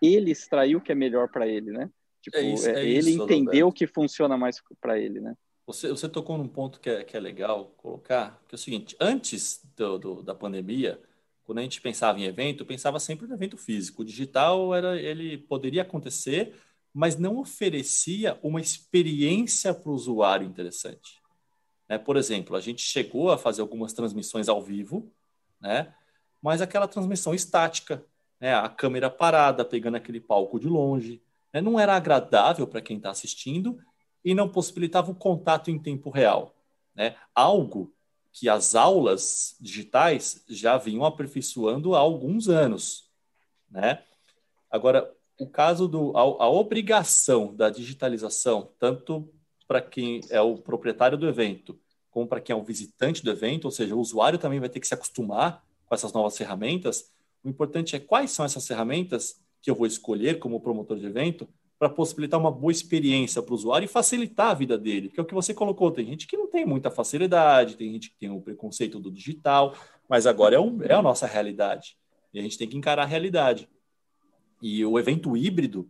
[0.00, 1.90] ele extrair o que é melhor para ele, né?
[2.30, 5.34] Tipo, é isso, é ele isso, entendeu o que funciona mais para ele, né?
[5.66, 8.96] Você, você tocou num ponto que é, que é legal colocar, que é o seguinte,
[8.98, 10.98] antes do, do, da pandemia,
[11.44, 14.02] quando a gente pensava em evento, pensava sempre no evento físico.
[14.02, 16.54] O digital era, ele poderia acontecer,
[16.92, 21.20] mas não oferecia uma experiência para o usuário interessante.
[21.88, 21.98] Né?
[21.98, 25.10] Por exemplo, a gente chegou a fazer algumas transmissões ao vivo,
[25.60, 25.94] né?
[26.40, 28.04] mas aquela transmissão estática,
[28.40, 28.54] né?
[28.54, 33.10] a câmera parada, pegando aquele palco de longe, né, não era agradável para quem está
[33.10, 33.78] assistindo
[34.24, 36.54] e não possibilitava o contato em tempo real.
[36.94, 37.16] Né?
[37.34, 37.94] Algo
[38.32, 43.10] que as aulas digitais já vinham aperfeiçoando há alguns anos.
[43.70, 44.02] Né?
[44.70, 49.28] Agora, o caso do a, a obrigação da digitalização, tanto
[49.66, 51.78] para quem é o proprietário do evento,
[52.10, 54.80] como para quem é o visitante do evento, ou seja, o usuário também vai ter
[54.80, 57.12] que se acostumar com essas novas ferramentas.
[57.44, 61.48] O importante é quais são essas ferramentas que eu vou escolher como promotor de evento
[61.78, 65.08] para possibilitar uma boa experiência para o usuário e facilitar a vida dele.
[65.08, 68.10] Porque é o que você colocou, tem gente que não tem muita facilidade, tem gente
[68.10, 69.74] que tem o preconceito do digital,
[70.08, 71.96] mas agora é, é a nossa realidade.
[72.34, 73.68] E a gente tem que encarar a realidade.
[74.60, 75.88] E o evento híbrido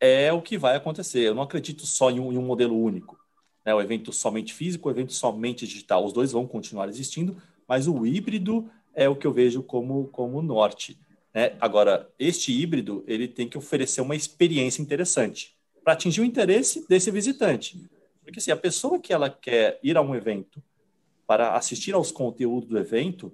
[0.00, 1.20] é o que vai acontecer.
[1.20, 3.18] Eu não acredito só em um, em um modelo único.
[3.64, 3.72] Né?
[3.74, 6.04] O evento somente físico, o evento somente digital.
[6.04, 10.42] Os dois vão continuar existindo, mas o híbrido é o que eu vejo como, como
[10.42, 10.98] norte.
[11.38, 11.56] Né?
[11.60, 17.12] Agora, este híbrido ele tem que oferecer uma experiência interessante para atingir o interesse desse
[17.12, 17.80] visitante.
[18.24, 20.60] Porque assim, a pessoa que ela quer ir a um evento
[21.28, 23.32] para assistir aos conteúdos do evento,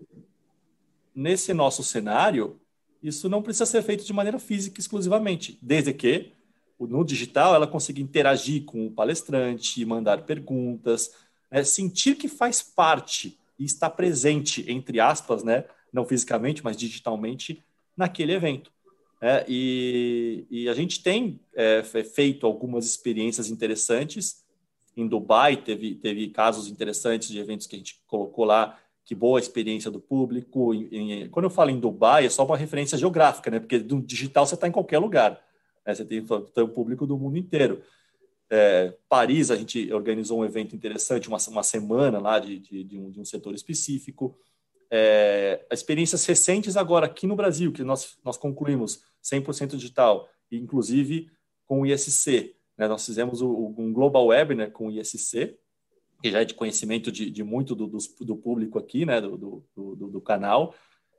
[1.14, 2.60] nesse nosso cenário,
[3.02, 6.34] isso não precisa ser feito de maneira física exclusivamente, desde que
[6.78, 11.10] no digital ela consiga interagir com o palestrante, mandar perguntas,
[11.50, 11.64] né?
[11.64, 15.64] sentir que faz parte e está presente, entre aspas, né?
[15.90, 17.64] não fisicamente, mas digitalmente,
[17.96, 18.72] naquele evento.
[19.20, 24.44] É, e, e, a gente tem é, feito algumas experiências interessantes.
[24.96, 29.40] Em Dubai teve, teve casos interessantes de eventos que a gente colocou lá, que boa
[29.40, 30.74] experiência do público.
[30.74, 33.60] Em, em, quando eu falo em Dubai, é só uma referência geográfica, né?
[33.60, 35.40] porque no digital você está em qualquer lugar.
[35.86, 35.94] Né?
[35.94, 37.82] Você tem, tem o público do mundo inteiro.
[38.50, 42.98] É, Paris, a gente organizou um evento interessante, uma, uma semana lá de, de, de,
[42.98, 44.36] um, de um setor específico
[44.96, 51.28] é, experiências recentes agora aqui no Brasil, que nós, nós concluímos 100% digital, inclusive
[51.66, 52.54] com o ISC.
[52.78, 52.86] Né?
[52.86, 55.58] Nós fizemos o, um Global Webinar com o ISC,
[56.22, 59.20] que já é de conhecimento de, de muito do, do, do, público aqui, né?
[59.20, 60.72] do, do, do canal.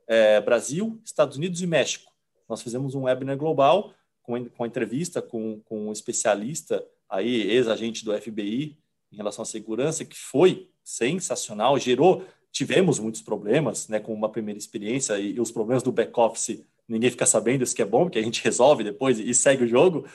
[0.08, 2.10] É, Brasil, Estados Unidos e México.
[2.48, 8.18] Nós fizemos um webinar global com, com entrevista com, com um especialista, aí ex-agente do
[8.18, 8.78] FBI,
[9.12, 12.24] em relação à segurança, que foi sensacional, gerou
[12.56, 16.64] tivemos muitos problemas, né, com uma primeira experiência e, e os problemas do back office
[16.88, 19.64] ninguém fica sabendo, isso que é bom, que a gente resolve depois e, e segue
[19.64, 20.06] o jogo.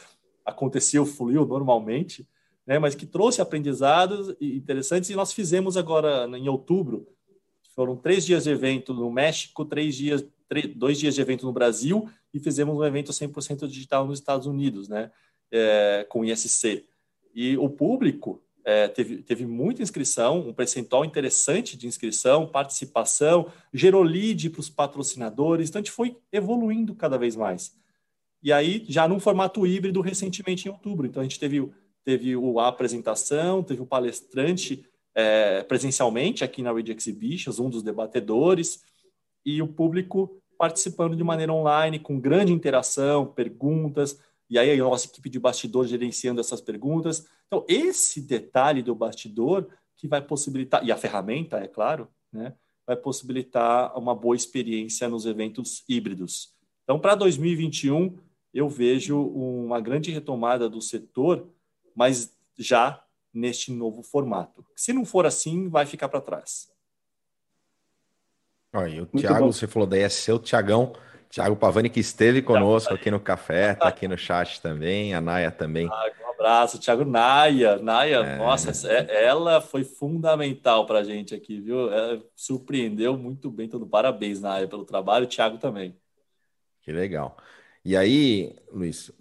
[0.43, 2.27] Aconteceu, fluiu normalmente,
[2.65, 7.07] né, mas que trouxe aprendizados interessantes e nós fizemos agora em outubro.
[7.75, 11.53] Foram três dias de evento no México, três dias, três, dois dias de evento no
[11.53, 15.11] Brasil e fizemos um evento 100% digital nos Estados Unidos, né,
[15.51, 16.85] é, com ISC.
[17.35, 24.03] E o público é, teve, teve muita inscrição, um percentual interessante de inscrição, participação, gerou
[24.03, 27.75] lead para os patrocinadores, então a gente foi evoluindo cada vez mais.
[28.43, 31.05] E aí, já num formato híbrido, recentemente em outubro.
[31.05, 31.69] Então, a gente teve,
[32.03, 38.83] teve a apresentação, teve o palestrante é, presencialmente aqui na Read Exhibitions, um dos debatedores,
[39.45, 44.19] e o público participando de maneira online, com grande interação, perguntas,
[44.51, 47.25] e aí a nossa equipe de bastidor gerenciando essas perguntas.
[47.47, 52.53] Então, esse detalhe do bastidor que vai possibilitar, e a ferramenta, é claro, né,
[52.85, 56.53] vai possibilitar uma boa experiência nos eventos híbridos.
[56.83, 58.17] Então, para 2021,
[58.53, 61.47] eu vejo uma grande retomada do setor,
[61.95, 63.01] mas já
[63.33, 64.65] neste novo formato.
[64.75, 66.69] Se não for assim, vai ficar para trás.
[68.73, 70.93] Olha, o Thiago, você falou da ESC, o Tiagão,
[71.31, 75.49] Thiago Pavani, que esteve conosco aqui no café, está aqui no chat também, a Naya
[75.49, 75.87] também.
[75.87, 77.77] Um abraço, Thiago Naya.
[77.77, 78.37] Naya, é...
[78.37, 81.91] nossa, é, ela foi fundamental para a gente aqui, viu?
[81.91, 85.95] Ela surpreendeu muito bem, todo parabéns, Naya, pelo trabalho, o Thiago também.
[86.81, 87.37] Que legal.
[87.83, 89.11] E aí, Luiz,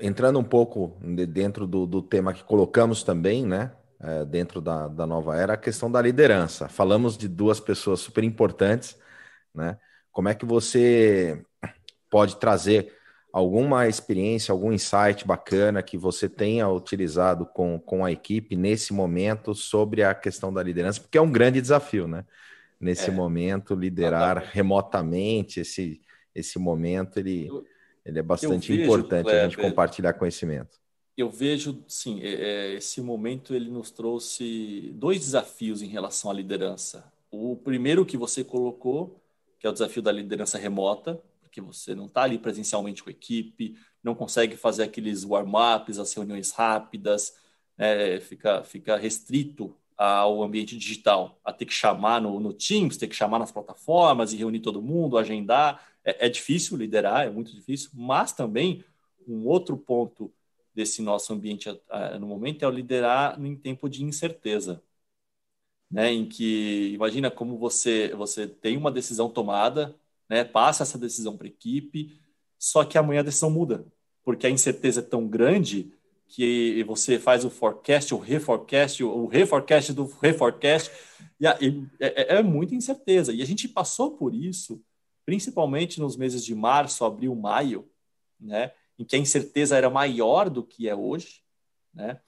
[0.00, 3.72] entrando um pouco dentro do, do tema que colocamos também, né?
[4.00, 6.68] é, dentro da, da nova era, a questão da liderança.
[6.68, 8.98] Falamos de duas pessoas super importantes,
[9.54, 9.78] né?
[10.12, 11.44] Como é que você
[12.10, 12.92] pode trazer
[13.32, 19.54] alguma experiência, algum insight bacana que você tenha utilizado com, com a equipe nesse momento
[19.54, 22.24] sobre a questão da liderança, porque é um grande desafio, né?
[22.80, 23.12] Nesse é.
[23.12, 26.00] momento, liderar remotamente esse,
[26.34, 27.48] esse momento, ele,
[28.04, 30.78] ele é bastante vejo, importante a gente compartilhar conhecimento
[31.16, 36.34] eu vejo, sim, é, é, esse momento ele nos trouxe dois desafios em relação à
[36.34, 37.10] liderança.
[37.30, 39.18] O primeiro que você colocou,
[39.58, 43.12] que é o desafio da liderança remota, porque você não está ali presencialmente com a
[43.12, 47.34] equipe, não consegue fazer aqueles warm-ups, as reuniões rápidas,
[47.78, 53.08] é, fica, fica restrito ao ambiente digital, a ter que chamar no, no Teams, ter
[53.08, 55.82] que chamar nas plataformas e reunir todo mundo, agendar.
[56.04, 58.84] É, é difícil liderar, é muito difícil, mas também
[59.26, 60.32] um outro ponto
[60.74, 61.68] desse nosso ambiente
[62.20, 64.82] no momento é o liderar em tempo de incerteza,
[65.90, 66.12] né?
[66.12, 69.96] Em que imagina como você você tem uma decisão tomada,
[70.28, 70.44] né?
[70.44, 72.18] Passa essa decisão para a equipe,
[72.58, 73.86] só que amanhã a decisão muda,
[74.24, 75.92] porque a incerteza é tão grande
[76.28, 80.90] que você faz o forecast, o reforecast, o reforecast do reforecast,
[81.40, 81.56] e é,
[82.00, 83.32] é, é muita incerteza.
[83.32, 84.82] E a gente passou por isso,
[85.24, 87.88] principalmente nos meses de março, abril, maio,
[88.40, 88.72] né?
[88.98, 91.42] em que a incerteza era maior do que é hoje,
[91.92, 92.20] né?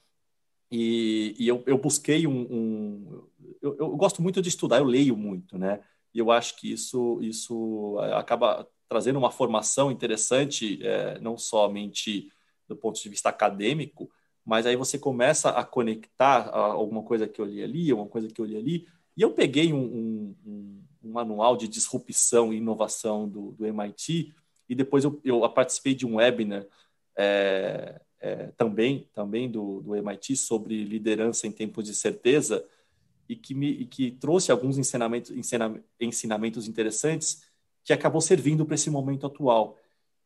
[0.71, 3.29] E, e eu, eu, busquei um, um
[3.63, 5.81] eu, eu, gosto muito de estudar, eu leio muito, né?
[6.15, 12.31] E eu acho que isso isso acaba trazendo uma formação interessante, é, não somente
[12.67, 14.11] do ponto de vista acadêmico,
[14.45, 18.41] mas aí você começa a conectar alguma coisa que eu li ali, alguma coisa que
[18.41, 23.53] eu li ali, e eu peguei um, um, um manual de disrupção e inovação do,
[23.53, 24.33] do MIT,
[24.69, 26.67] e depois eu, eu participei de um webinar
[27.17, 32.65] é, é, também, também do, do MIT sobre liderança em tempos de certeza
[33.29, 35.31] e que, me, e que trouxe alguns ensinamentos,
[36.01, 37.43] ensinamentos interessantes
[37.85, 39.79] que acabou servindo para esse momento atual,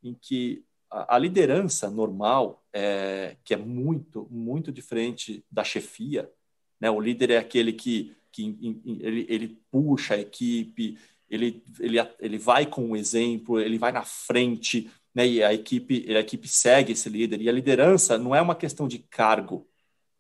[0.03, 6.31] em que a, a liderança normal, é, que é muito, muito diferente da chefia,
[6.81, 6.91] né?
[6.91, 8.57] o líder é aquele que, que
[9.01, 14.05] ele, ele puxa a equipe, ele, ele, ele vai com o exemplo, ele vai na
[14.05, 15.27] frente, né?
[15.27, 17.41] E a equipe, a equipe segue esse líder.
[17.41, 19.67] E a liderança não é uma questão de cargo,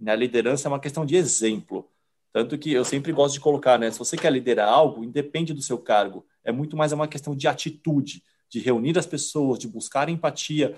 [0.01, 0.13] né?
[0.13, 1.92] A liderança é uma questão de exemplo.
[2.33, 3.91] Tanto que eu sempre gosto de colocar, né?
[3.91, 6.27] Se você quer liderar algo, independe do seu cargo.
[6.43, 10.77] É muito mais uma questão de atitude, de reunir as pessoas, de buscar empatia.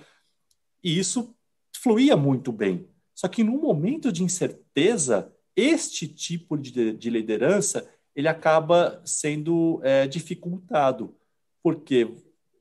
[0.82, 1.34] E isso
[1.72, 2.88] fluía muito bem.
[3.14, 10.06] Só que num momento de incerteza, este tipo de, de liderança ele acaba sendo é,
[10.06, 11.16] dificultado,
[11.62, 12.08] porque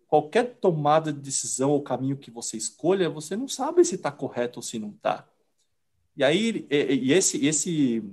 [0.07, 4.59] qualquer tomada de decisão ou caminho que você escolha, você não sabe se está correto
[4.59, 5.27] ou se não está.
[6.15, 8.03] E aí, e, e esse, esse,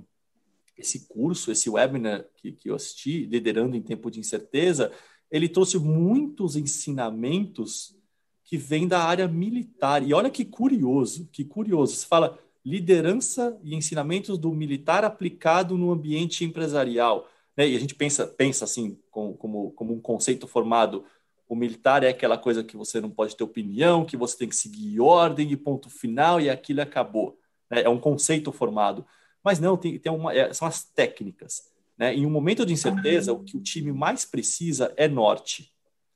[0.81, 4.91] esse curso, esse webinar que, que eu assisti, Liderando em Tempo de Incerteza,
[5.31, 7.95] ele trouxe muitos ensinamentos
[8.43, 10.05] que vêm da área militar.
[10.05, 11.95] E olha que curioso, que curioso.
[11.95, 17.27] Você fala liderança e ensinamentos do militar aplicado no ambiente empresarial.
[17.55, 17.69] Né?
[17.69, 21.05] E a gente pensa, pensa assim, como, como, como um conceito formado.
[21.47, 24.55] O militar é aquela coisa que você não pode ter opinião, que você tem que
[24.55, 27.37] seguir ordem e ponto final, e aquilo acabou.
[27.69, 27.83] Né?
[27.83, 29.05] É um conceito formado.
[29.43, 31.63] Mas não, tem, tem uma, é, são as técnicas.
[31.97, 32.15] Né?
[32.15, 35.71] Em um momento de incerteza, o que o time mais precisa é norte.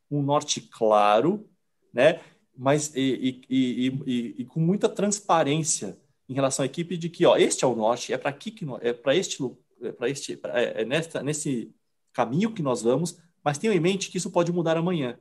[0.09, 1.49] Um norte claro,
[1.93, 2.21] né?
[2.57, 5.97] mas e, e, e, e, com muita transparência
[6.28, 8.65] em relação à equipe de que ó, este é o norte, é para aqui que
[8.82, 9.43] é para este
[9.82, 11.73] é, para este pra, é, é, nessa, nesse
[12.13, 15.19] caminho que nós vamos, mas tenham em mente que isso pode mudar amanhã,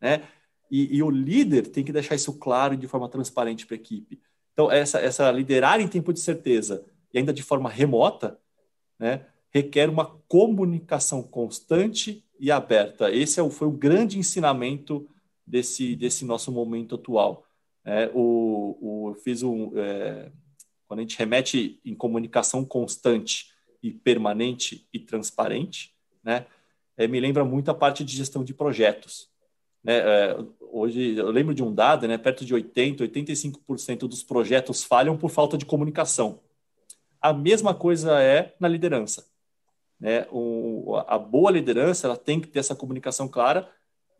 [0.00, 0.22] né?
[0.70, 3.78] E, e o líder tem que deixar isso claro e de forma transparente para a
[3.78, 4.20] equipe.
[4.52, 6.84] Então essa essa liderar em tempo de certeza
[7.14, 8.38] e ainda de forma remota,
[8.98, 9.24] né?
[9.50, 13.10] Requer uma comunicação constante e aberta.
[13.12, 15.08] Esse é o, foi o grande ensinamento
[15.46, 17.46] desse, desse nosso momento atual.
[17.84, 19.70] É, o, o, eu fiz um.
[19.78, 20.32] É,
[20.88, 26.46] quando a gente remete em comunicação constante e permanente e transparente, né,
[26.96, 29.28] é, me lembra muito a parte de gestão de projetos.
[29.84, 30.36] Né, é,
[30.72, 35.30] hoje, eu lembro de um dado, né, perto de 80%, 85% dos projetos falham por
[35.30, 36.40] falta de comunicação.
[37.24, 39.26] A mesma coisa é na liderança.
[39.98, 40.26] Né?
[40.30, 43.66] O, a boa liderança ela tem que ter essa comunicação clara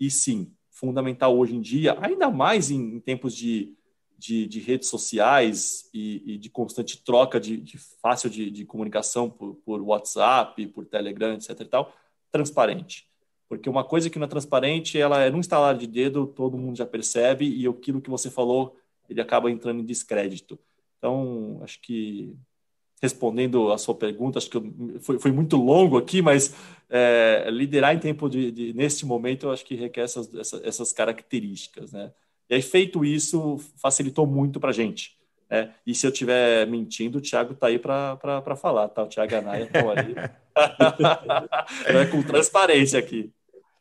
[0.00, 3.76] e sim, fundamental hoje em dia, ainda mais em, em tempos de,
[4.16, 9.56] de, de, redes sociais e, e, de constante troca de, de fácil de, comunicação por,
[9.56, 11.60] por, WhatsApp, por Telegram, etc.
[11.60, 11.92] E tal,
[12.32, 13.06] transparente.
[13.50, 16.78] Porque uma coisa que não é transparente, ela é num instalar de dedo, todo mundo
[16.78, 18.74] já percebe, e aquilo que você falou,
[19.10, 20.58] ele acaba entrando em descrédito.
[20.96, 22.34] Então, acho que
[23.04, 24.58] respondendo a sua pergunta, acho que
[25.00, 26.54] foi, foi muito longo aqui, mas
[26.88, 30.30] é, liderar em tempo de, de, neste momento, eu acho que requer essas,
[30.64, 32.10] essas, características, né?
[32.48, 35.18] E aí, feito isso, facilitou muito para a gente.
[35.50, 35.70] Né?
[35.86, 39.02] E se eu estiver mentindo, o Thiago está aí para falar, tá?
[39.02, 40.14] O Thiago Anaia tá aí.
[41.84, 43.30] é com transparência aqui.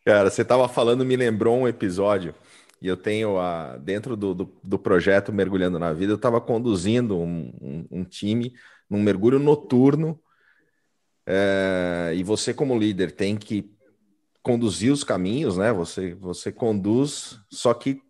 [0.06, 2.36] Cara, você estava falando, me lembrou um episódio,
[2.82, 7.18] e eu tenho a, dentro do, do, do projeto Mergulhando na Vida, eu estava conduzindo
[7.18, 8.54] um, um, um time
[8.94, 10.20] num mergulho noturno.
[11.26, 13.74] É, e você, como líder, tem que
[14.44, 15.74] conduzir os caminhos, né?
[15.74, 18.02] Você, você conduz, só que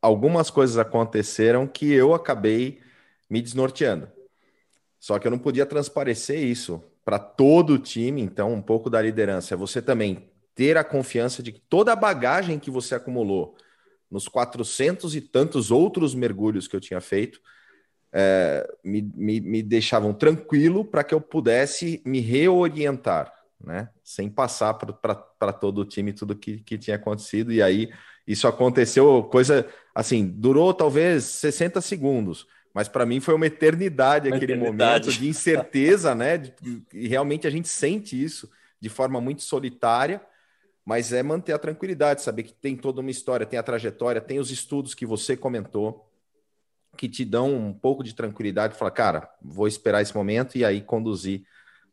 [0.00, 2.80] algumas coisas aconteceram que eu acabei
[3.28, 4.08] me desnorteando.
[5.00, 9.02] Só que eu não podia transparecer isso para todo o time, então um pouco da
[9.02, 13.56] liderança é você também ter a confiança de que toda a bagagem que você acumulou
[14.08, 17.40] nos 400 e tantos outros mergulhos que eu tinha feito,
[18.16, 23.88] é, me, me, me, deixavam tranquilo para que eu pudesse me reorientar, né?
[24.04, 27.52] Sem passar para todo o time tudo que, que tinha acontecido.
[27.52, 27.92] E aí
[28.24, 32.46] isso aconteceu, coisa assim, durou talvez 60 segundos.
[32.72, 35.06] Mas para mim foi uma eternidade uma aquele eternidade.
[35.06, 36.40] momento de incerteza, né?
[36.92, 38.48] E realmente a gente sente isso
[38.80, 40.20] de forma muito solitária,
[40.84, 44.38] mas é manter a tranquilidade, saber que tem toda uma história, tem a trajetória, tem
[44.38, 46.08] os estudos que você comentou,
[46.96, 50.80] que te dão um pouco de tranquilidade, falar, cara, vou esperar esse momento e aí
[50.80, 51.44] conduzir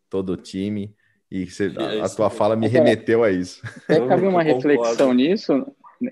[0.10, 0.96] todo o time.
[1.30, 3.62] E você, a, a tua fala me remeteu a isso.
[3.86, 5.66] Até cabe uma reflexão nisso.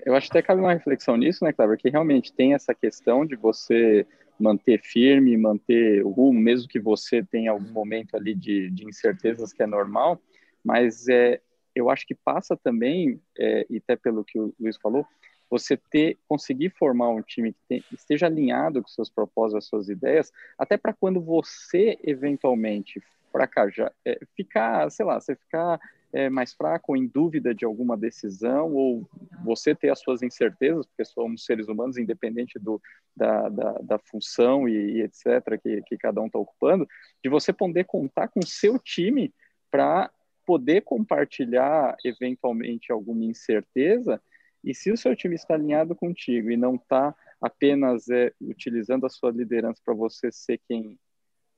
[0.06, 1.76] Eu acho que até cabe uma reflexão nisso, né, Cleber?
[1.76, 4.06] Que realmente tem essa questão de você
[4.38, 9.52] manter firme, manter o rumo, mesmo que você tenha algum momento ali de, de incertezas
[9.52, 10.20] que é normal,
[10.64, 11.40] mas é,
[11.74, 15.06] eu acho que passa também, é, e até pelo que o Luiz falou,
[15.50, 20.32] você ter conseguir formar um time que tem, esteja alinhado com seus propósitos, suas ideias,
[20.56, 25.80] até para quando você eventualmente fracajar, é, ficar, sei lá, você ficar
[26.12, 29.08] é, mais fraco ou em dúvida de alguma decisão, ou
[29.44, 32.80] você ter as suas incertezas, porque somos seres humanos, independente do,
[33.16, 36.86] da, da, da função e, e, etc., que, que cada um está ocupando,
[37.22, 39.32] de você poder contar com o seu time
[39.70, 40.10] para
[40.44, 44.20] poder compartilhar eventualmente alguma incerteza
[44.62, 49.08] e se o seu time está alinhado contigo e não está apenas é, utilizando a
[49.08, 50.98] sua liderança para você ser quem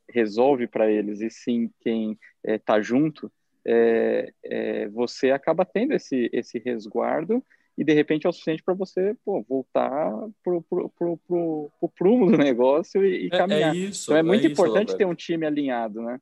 [0.08, 3.32] resolve para eles e sim quem está é, junto,
[3.64, 7.42] é, é, você acaba tendo esse, esse resguardo
[7.76, 10.12] e de repente é o suficiente para você pô, voltar
[10.44, 13.74] pro, pro, pro, pro, pro prumo do negócio e, e é, é caminhar.
[13.76, 16.20] Isso, então é muito importante isso, ter um time alinhado, né?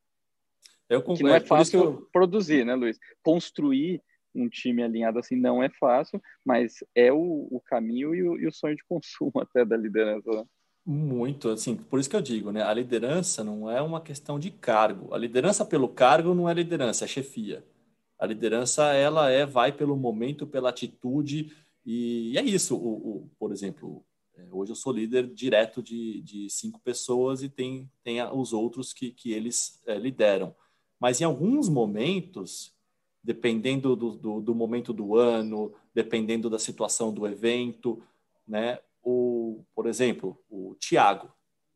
[0.89, 1.19] Eu concordo.
[1.19, 2.09] Que não é fácil eu...
[2.13, 2.99] produzir, né, Luiz?
[3.23, 4.03] Construir
[4.35, 8.47] um time alinhado assim não é fácil, mas é o, o caminho e o, e
[8.47, 10.31] o, sonho de consumo até da liderança.
[10.31, 10.45] Né?
[10.85, 12.63] Muito, assim, por isso que eu digo, né?
[12.63, 15.13] A liderança não é uma questão de cargo.
[15.15, 17.65] A liderança pelo cargo não é liderança, é chefia.
[18.19, 21.53] A liderança, ela é, vai pelo momento, pela atitude,
[21.85, 22.77] e, e é isso.
[22.77, 24.05] O, o, por exemplo,
[24.37, 28.93] é, hoje eu sou líder direto de, de cinco pessoas e tem, tem os outros
[28.93, 30.55] que, que eles é, lideram.
[30.99, 32.75] Mas em alguns momentos,
[33.23, 38.03] dependendo do, do, do, momento do ano, dependendo da situação do evento,
[38.47, 38.79] né?
[39.03, 41.31] O, por exemplo, o Tiago,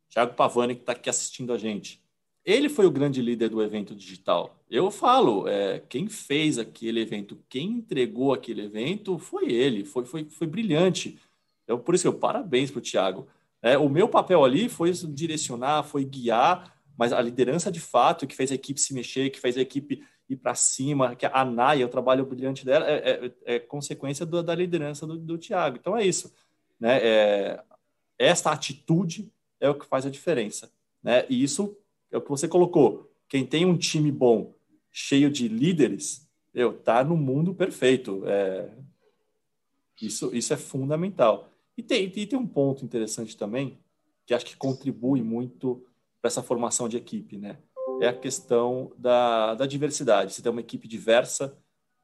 [0.09, 2.03] Tiago Pavani, que está aqui assistindo a gente.
[2.45, 4.63] Ele foi o grande líder do evento digital.
[4.71, 10.25] Eu falo, é, quem fez aquele evento, quem entregou aquele evento foi ele, foi, foi,
[10.27, 11.19] foi brilhante.
[11.67, 13.27] Eu, por isso, eu parabéns para o Tiago.
[13.63, 18.37] É, o meu papel ali foi direcionar, foi guiar, mas a liderança de fato, que
[18.37, 21.87] fez a equipe se mexer, que fez a equipe ir para cima, que a Naya,
[21.87, 25.77] o trabalho brilhante dela, é, é, é consequência do, da liderança do, do Thiago.
[25.79, 26.33] Então é isso.
[26.81, 26.99] Né?
[27.03, 27.65] É,
[28.19, 30.71] esta atitude é o que faz a diferença.
[31.03, 31.27] Né?
[31.29, 31.77] E isso
[32.11, 33.11] é o que você colocou.
[33.29, 34.55] Quem tem um time bom,
[34.91, 38.23] cheio de líderes, eu, tá no mundo perfeito.
[38.27, 38.71] É,
[40.01, 41.49] isso, isso é fundamental.
[41.77, 43.79] E tem, e tem um ponto interessante também,
[44.25, 45.85] que acho que contribui muito
[46.21, 47.59] para essa formação de equipe, né?
[48.01, 50.33] É a questão da, da diversidade.
[50.33, 51.57] Você tem uma equipe diversa,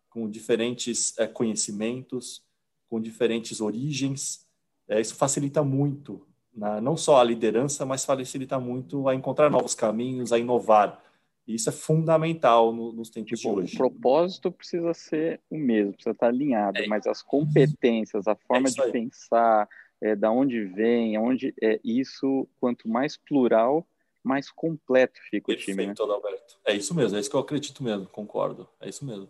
[0.09, 2.43] com diferentes é, conhecimentos,
[2.89, 4.47] com diferentes origens.
[4.89, 6.81] É, isso facilita muito, né?
[6.81, 11.03] não só a liderança, mas facilita muito a encontrar novos caminhos, a inovar.
[11.47, 13.75] E isso é fundamental no, nos tempos tipo, de hoje.
[13.75, 16.87] O propósito precisa ser o mesmo, precisa estar alinhado, é.
[16.87, 19.69] mas as competências, a forma é de pensar,
[20.01, 23.87] é, da onde vem, onde é isso, quanto mais plural,
[24.23, 25.87] mais completo fica Perfeito, o time.
[25.87, 25.95] Né?
[25.99, 26.59] Alberto.
[26.65, 28.69] É isso mesmo, é isso que eu acredito mesmo, concordo.
[28.81, 29.29] É isso mesmo.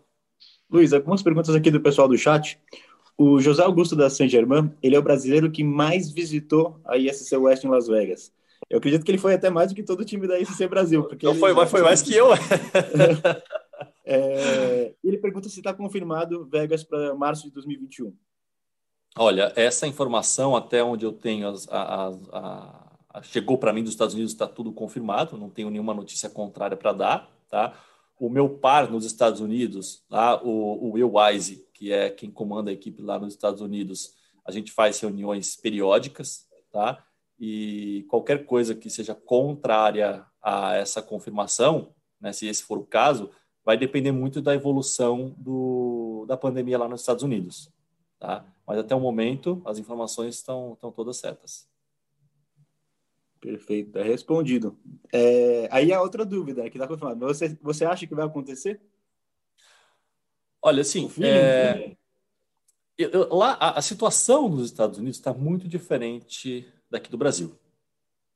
[0.69, 2.59] Luiz, algumas perguntas aqui do pessoal do chat.
[3.17, 7.63] O José Augusto da Saint-Germain, ele é o brasileiro que mais visitou a ISC West
[7.63, 8.33] em Las Vegas.
[8.69, 11.03] Eu acredito que ele foi até mais do que todo o time da ISC Brasil.
[11.03, 12.29] Porque Não foi, mas foi mais que eu.
[14.05, 18.15] é, ele pergunta se está confirmado Vegas para março de 2021.
[19.17, 22.90] Olha, essa informação, até onde eu tenho, as, as, a,
[23.23, 26.93] chegou para mim dos Estados Unidos, está tudo confirmado, não tenho nenhuma notícia contrária para
[26.93, 27.31] dar.
[27.49, 27.73] Tá?
[28.19, 32.69] O meu par nos Estados Unidos, lá, o, o Will Wise, que é quem comanda
[32.69, 34.13] a equipe lá nos Estados Unidos,
[34.45, 37.03] a gente faz reuniões periódicas, tá?
[37.39, 43.31] E qualquer coisa que seja contrária a essa confirmação, né, se esse for o caso,
[43.65, 47.71] vai depender muito da evolução do, da pandemia lá nos Estados Unidos,
[48.19, 48.45] tá?
[48.65, 51.70] Mas até o momento as informações estão, estão todas certas.
[53.41, 54.77] Perfeito, é respondido.
[55.11, 57.25] É, aí a outra dúvida que está confirmado.
[57.25, 58.79] Você, você acha que vai acontecer?
[60.61, 61.95] Olha, assim, é,
[62.95, 67.57] eu, lá a, a, situação nos Estados Unidos está muito diferente daqui do Brasil,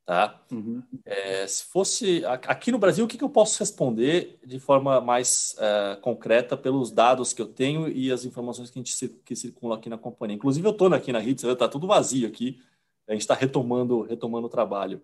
[0.04, 0.44] tá?
[0.50, 0.82] Uhum.
[1.04, 5.54] É, se fosse aqui no Brasil, o que, que eu posso responder de forma mais
[5.60, 9.78] é, concreta pelos dados que eu tenho e as informações que a gente que circulam
[9.78, 10.34] aqui na companhia.
[10.34, 12.60] Inclusive, eu estou aqui na rede, está tudo vazio aqui.
[13.08, 15.02] A gente está retomando, retomando o trabalho.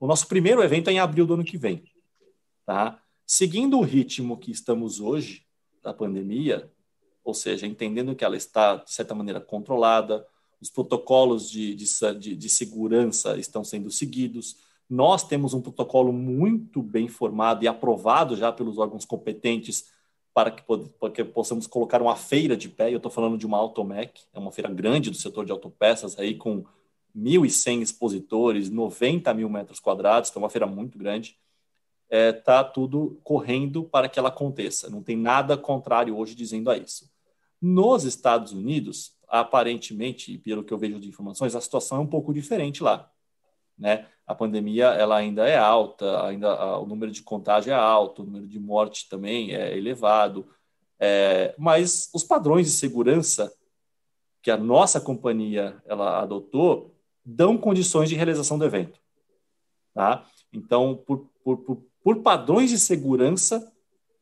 [0.00, 1.84] O nosso primeiro evento é em abril do ano que vem,
[2.64, 3.00] tá?
[3.26, 5.46] Seguindo o ritmo que estamos hoje,
[5.82, 6.70] da pandemia,
[7.24, 10.26] ou seja, entendendo que ela está, de certa maneira, controlada,
[10.60, 14.58] os protocolos de, de, de, segurança estão sendo seguidos.
[14.88, 19.90] Nós temos um protocolo muito bem formado e aprovado já pelos órgãos competentes
[20.32, 20.62] para que,
[21.00, 22.92] para que possamos colocar uma feira de pé.
[22.92, 26.36] Eu estou falando de uma Automec, é uma feira grande do setor de autopeças, aí
[26.36, 26.64] com
[27.16, 31.36] 1.100 expositores, 90 mil metros quadrados, que é uma feira muito grande
[32.12, 34.90] está é, tá tudo correndo para que ela aconteça.
[34.90, 37.10] Não tem nada contrário hoje dizendo a isso.
[37.60, 42.34] Nos Estados Unidos, aparentemente, pelo que eu vejo de informações, a situação é um pouco
[42.34, 43.10] diferente lá.
[43.78, 44.06] Né?
[44.26, 48.46] A pandemia ela ainda é alta, ainda o número de contágio é alto, o número
[48.46, 50.46] de morte também é elevado,
[51.00, 53.52] é, mas os padrões de segurança
[54.42, 56.91] que a nossa companhia ela adotou
[57.24, 59.00] dão condições de realização do evento.
[59.94, 60.26] Tá?
[60.52, 63.72] Então, por, por, por por padrões de segurança,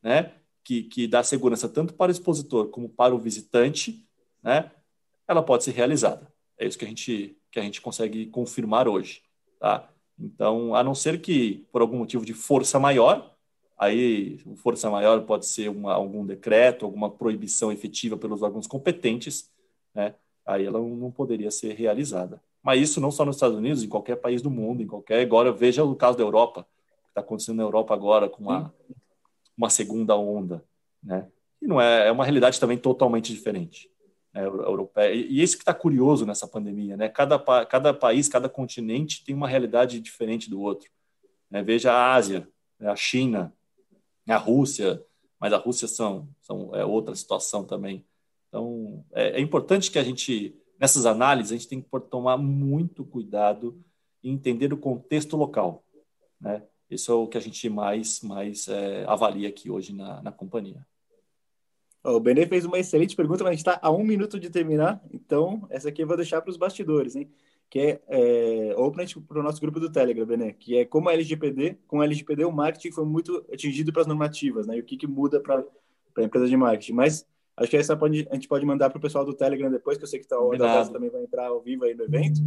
[0.02, 0.32] né,
[0.62, 4.06] que, que dá segurança tanto para o expositor como para o visitante,
[4.42, 4.70] né,
[5.26, 6.30] ela pode ser realizada.
[6.58, 9.22] É isso que a gente, que a gente consegue confirmar hoje.
[9.58, 9.88] Tá?
[10.18, 13.34] Então, a não ser que por algum motivo de força maior,
[13.78, 19.50] aí força maior pode ser uma, algum decreto, alguma proibição efetiva pelos órgãos competentes,
[19.94, 20.14] né?
[20.44, 22.42] aí ela não poderia ser realizada.
[22.62, 25.20] Mas isso não só nos Estados Unidos, em qualquer país do mundo, em qualquer.
[25.20, 26.66] Agora, veja o caso da Europa
[27.08, 28.74] está acontecendo na Europa agora com uma,
[29.56, 30.64] uma segunda onda,
[31.02, 31.26] né?
[31.60, 33.90] E não é, é uma realidade também totalmente diferente,
[34.32, 35.12] né, europeia.
[35.12, 37.08] E, e isso que está curioso nessa pandemia, né?
[37.08, 40.90] Cada, cada país, cada continente tem uma realidade diferente do outro.
[41.50, 41.62] Né?
[41.62, 42.48] Veja a Ásia,
[42.78, 42.90] né?
[42.90, 43.52] a China,
[44.28, 45.04] a Rússia,
[45.38, 48.04] mas a Rússia são, são é outra situação também.
[48.48, 53.04] Então, é, é importante que a gente, nessas análises, a gente tem que tomar muito
[53.04, 53.78] cuidado
[54.22, 55.84] e entender o contexto local,
[56.40, 56.62] né?
[56.90, 60.84] Isso é o que a gente mais, mais é, avalia aqui hoje na, na companhia.
[62.02, 65.00] O Benê fez uma excelente pergunta, mas a gente está a um minuto de terminar,
[65.12, 67.30] então essa aqui eu vou deixar para os bastidores, hein?
[67.68, 71.12] Que é, é ou para o nosso grupo do Telegram, Benê, que é como a
[71.12, 74.78] LGPD, com a LGPD o marketing foi muito atingido para as normativas, né?
[74.78, 75.62] E o que, que muda para
[76.16, 76.94] a empresa de marketing.
[76.94, 77.26] Mas
[77.56, 80.04] acho que essa pode, a gente pode mandar para o pessoal do Telegram depois, que
[80.04, 82.40] eu sei que tá, o da também vai entrar ao vivo aí no evento.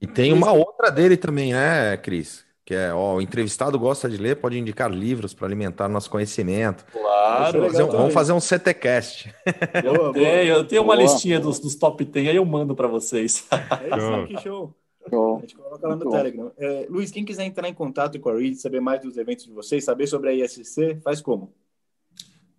[0.00, 2.44] E tem uma outra dele também, né, Cris?
[2.70, 6.84] que é, ó, o entrevistado gosta de ler, pode indicar livros para alimentar nosso conhecimento.
[6.92, 7.58] Claro.
[7.58, 9.34] Vamos fazer, um, vamos fazer um CTcast.
[9.82, 11.02] Eu tenho, eu tenho uma boa.
[11.02, 13.44] listinha dos, dos top 10, aí eu mando para vocês.
[13.50, 14.72] É isso, que show.
[15.08, 15.38] show.
[15.38, 16.52] A gente coloca lá no Muito Telegram.
[16.56, 19.52] É, Luiz, quem quiser entrar em contato com a Reed, saber mais dos eventos de
[19.52, 21.52] vocês, saber sobre a ISC, faz como?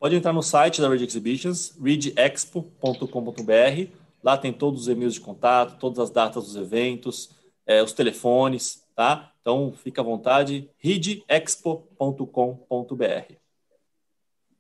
[0.02, 3.92] Pode entrar no site da Read Exhibitions, readexpo.com.br.
[4.24, 7.30] Lá tem todos os e-mails de contato, todas as datas dos eventos,
[7.68, 9.32] é, os telefones, tá?
[9.42, 13.36] Então, fica à vontade, readexpo.com.br.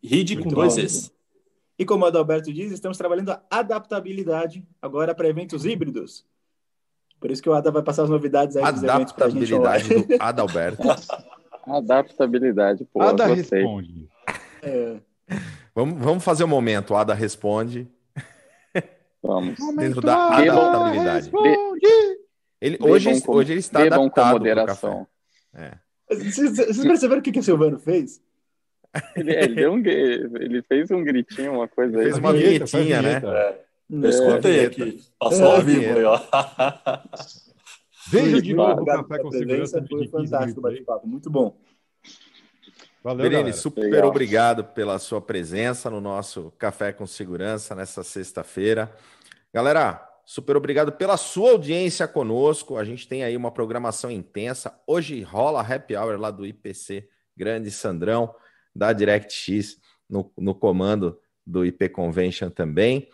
[0.03, 1.11] Read com dois S.
[1.77, 6.23] E como o Adalberto diz, estamos trabalhando a adaptabilidade agora para eventos híbridos.
[7.19, 10.05] Por isso que o Ada vai passar as novidades aí dos eventos pra gente Adaptabilidade
[10.05, 10.83] do Adalberto.
[11.65, 14.07] Adaptabilidade, pô, Ada responde.
[14.61, 14.99] É,
[15.73, 16.91] Vamos, vamos fazer um momento.
[16.93, 17.87] O Ada responde
[19.23, 19.55] Vamos.
[19.77, 21.31] dentro da adaptabilidade.
[22.59, 25.07] Ele, Bebam hoje, com- hoje ele está bebam com adaptado pro moderação.
[25.53, 25.79] café.
[26.09, 28.21] Vocês, vocês perceberam o que, que o Silvano fez?
[29.15, 32.03] Ele, ele deu um, ele fez um gritinho, uma coisa aí.
[32.03, 33.19] Fez uma vinhetinha, né?
[33.19, 33.59] vinheta.
[33.89, 35.01] Eu escutei É, aqui.
[35.17, 36.19] Passou É, ao vivo aí, ó.
[38.09, 39.79] Veja de novo o Café com Segurança.
[39.89, 41.55] Foi de 15 fantástico o bate-papo, muito bom.
[43.03, 43.57] Valeu, Berene, galera.
[43.57, 44.09] super Legal.
[44.09, 48.91] obrigado pela sua presença no nosso Café com Segurança nessa sexta-feira.
[49.51, 52.77] Galera, super obrigado pela sua audiência conosco.
[52.77, 54.79] A gente tem aí uma programação intensa.
[54.85, 58.35] Hoje rola happy hour lá do IPC Grande Sandrão,
[58.75, 59.77] da DirectX,
[60.07, 63.09] no, no comando do IP Convention também.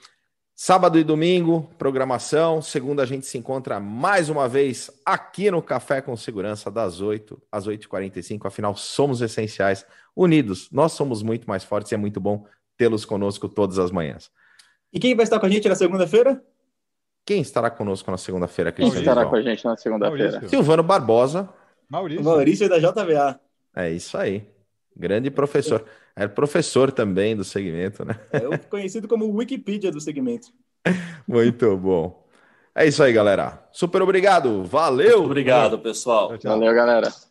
[0.60, 2.64] Sábado e domingo, programação.
[2.64, 7.40] Segunda a gente se encontra mais uma vez aqui no Café com Segurança, das 8
[7.52, 8.44] às 8h45.
[8.48, 9.86] Afinal, somos essenciais,
[10.16, 10.68] unidos.
[10.72, 12.44] Nós somos muito mais fortes e é muito bom
[12.76, 14.32] tê-los conosco todas as manhãs.
[14.92, 16.44] E quem vai estar com a gente na segunda-feira?
[17.24, 19.04] Quem estará conosco na segunda-feira, Quem Cristiano?
[19.04, 19.30] estará Lisboa?
[19.44, 20.50] com a gente na segunda-feira?
[20.50, 21.48] Silvano Barbosa.
[21.88, 22.24] Maurício.
[22.24, 23.40] Maurício da JVA.
[23.76, 24.44] É isso aí.
[24.98, 25.86] Grande professor.
[26.16, 28.20] É professor também do segmento, né?
[28.32, 30.48] É conhecido como Wikipedia do segmento.
[31.28, 32.26] Muito bom.
[32.74, 33.68] É isso aí, galera.
[33.72, 34.64] Super obrigado.
[34.64, 35.24] Valeu.
[35.24, 36.30] Obrigado, pessoal.
[36.30, 36.52] Tchau, tchau.
[36.52, 37.27] Valeu, galera.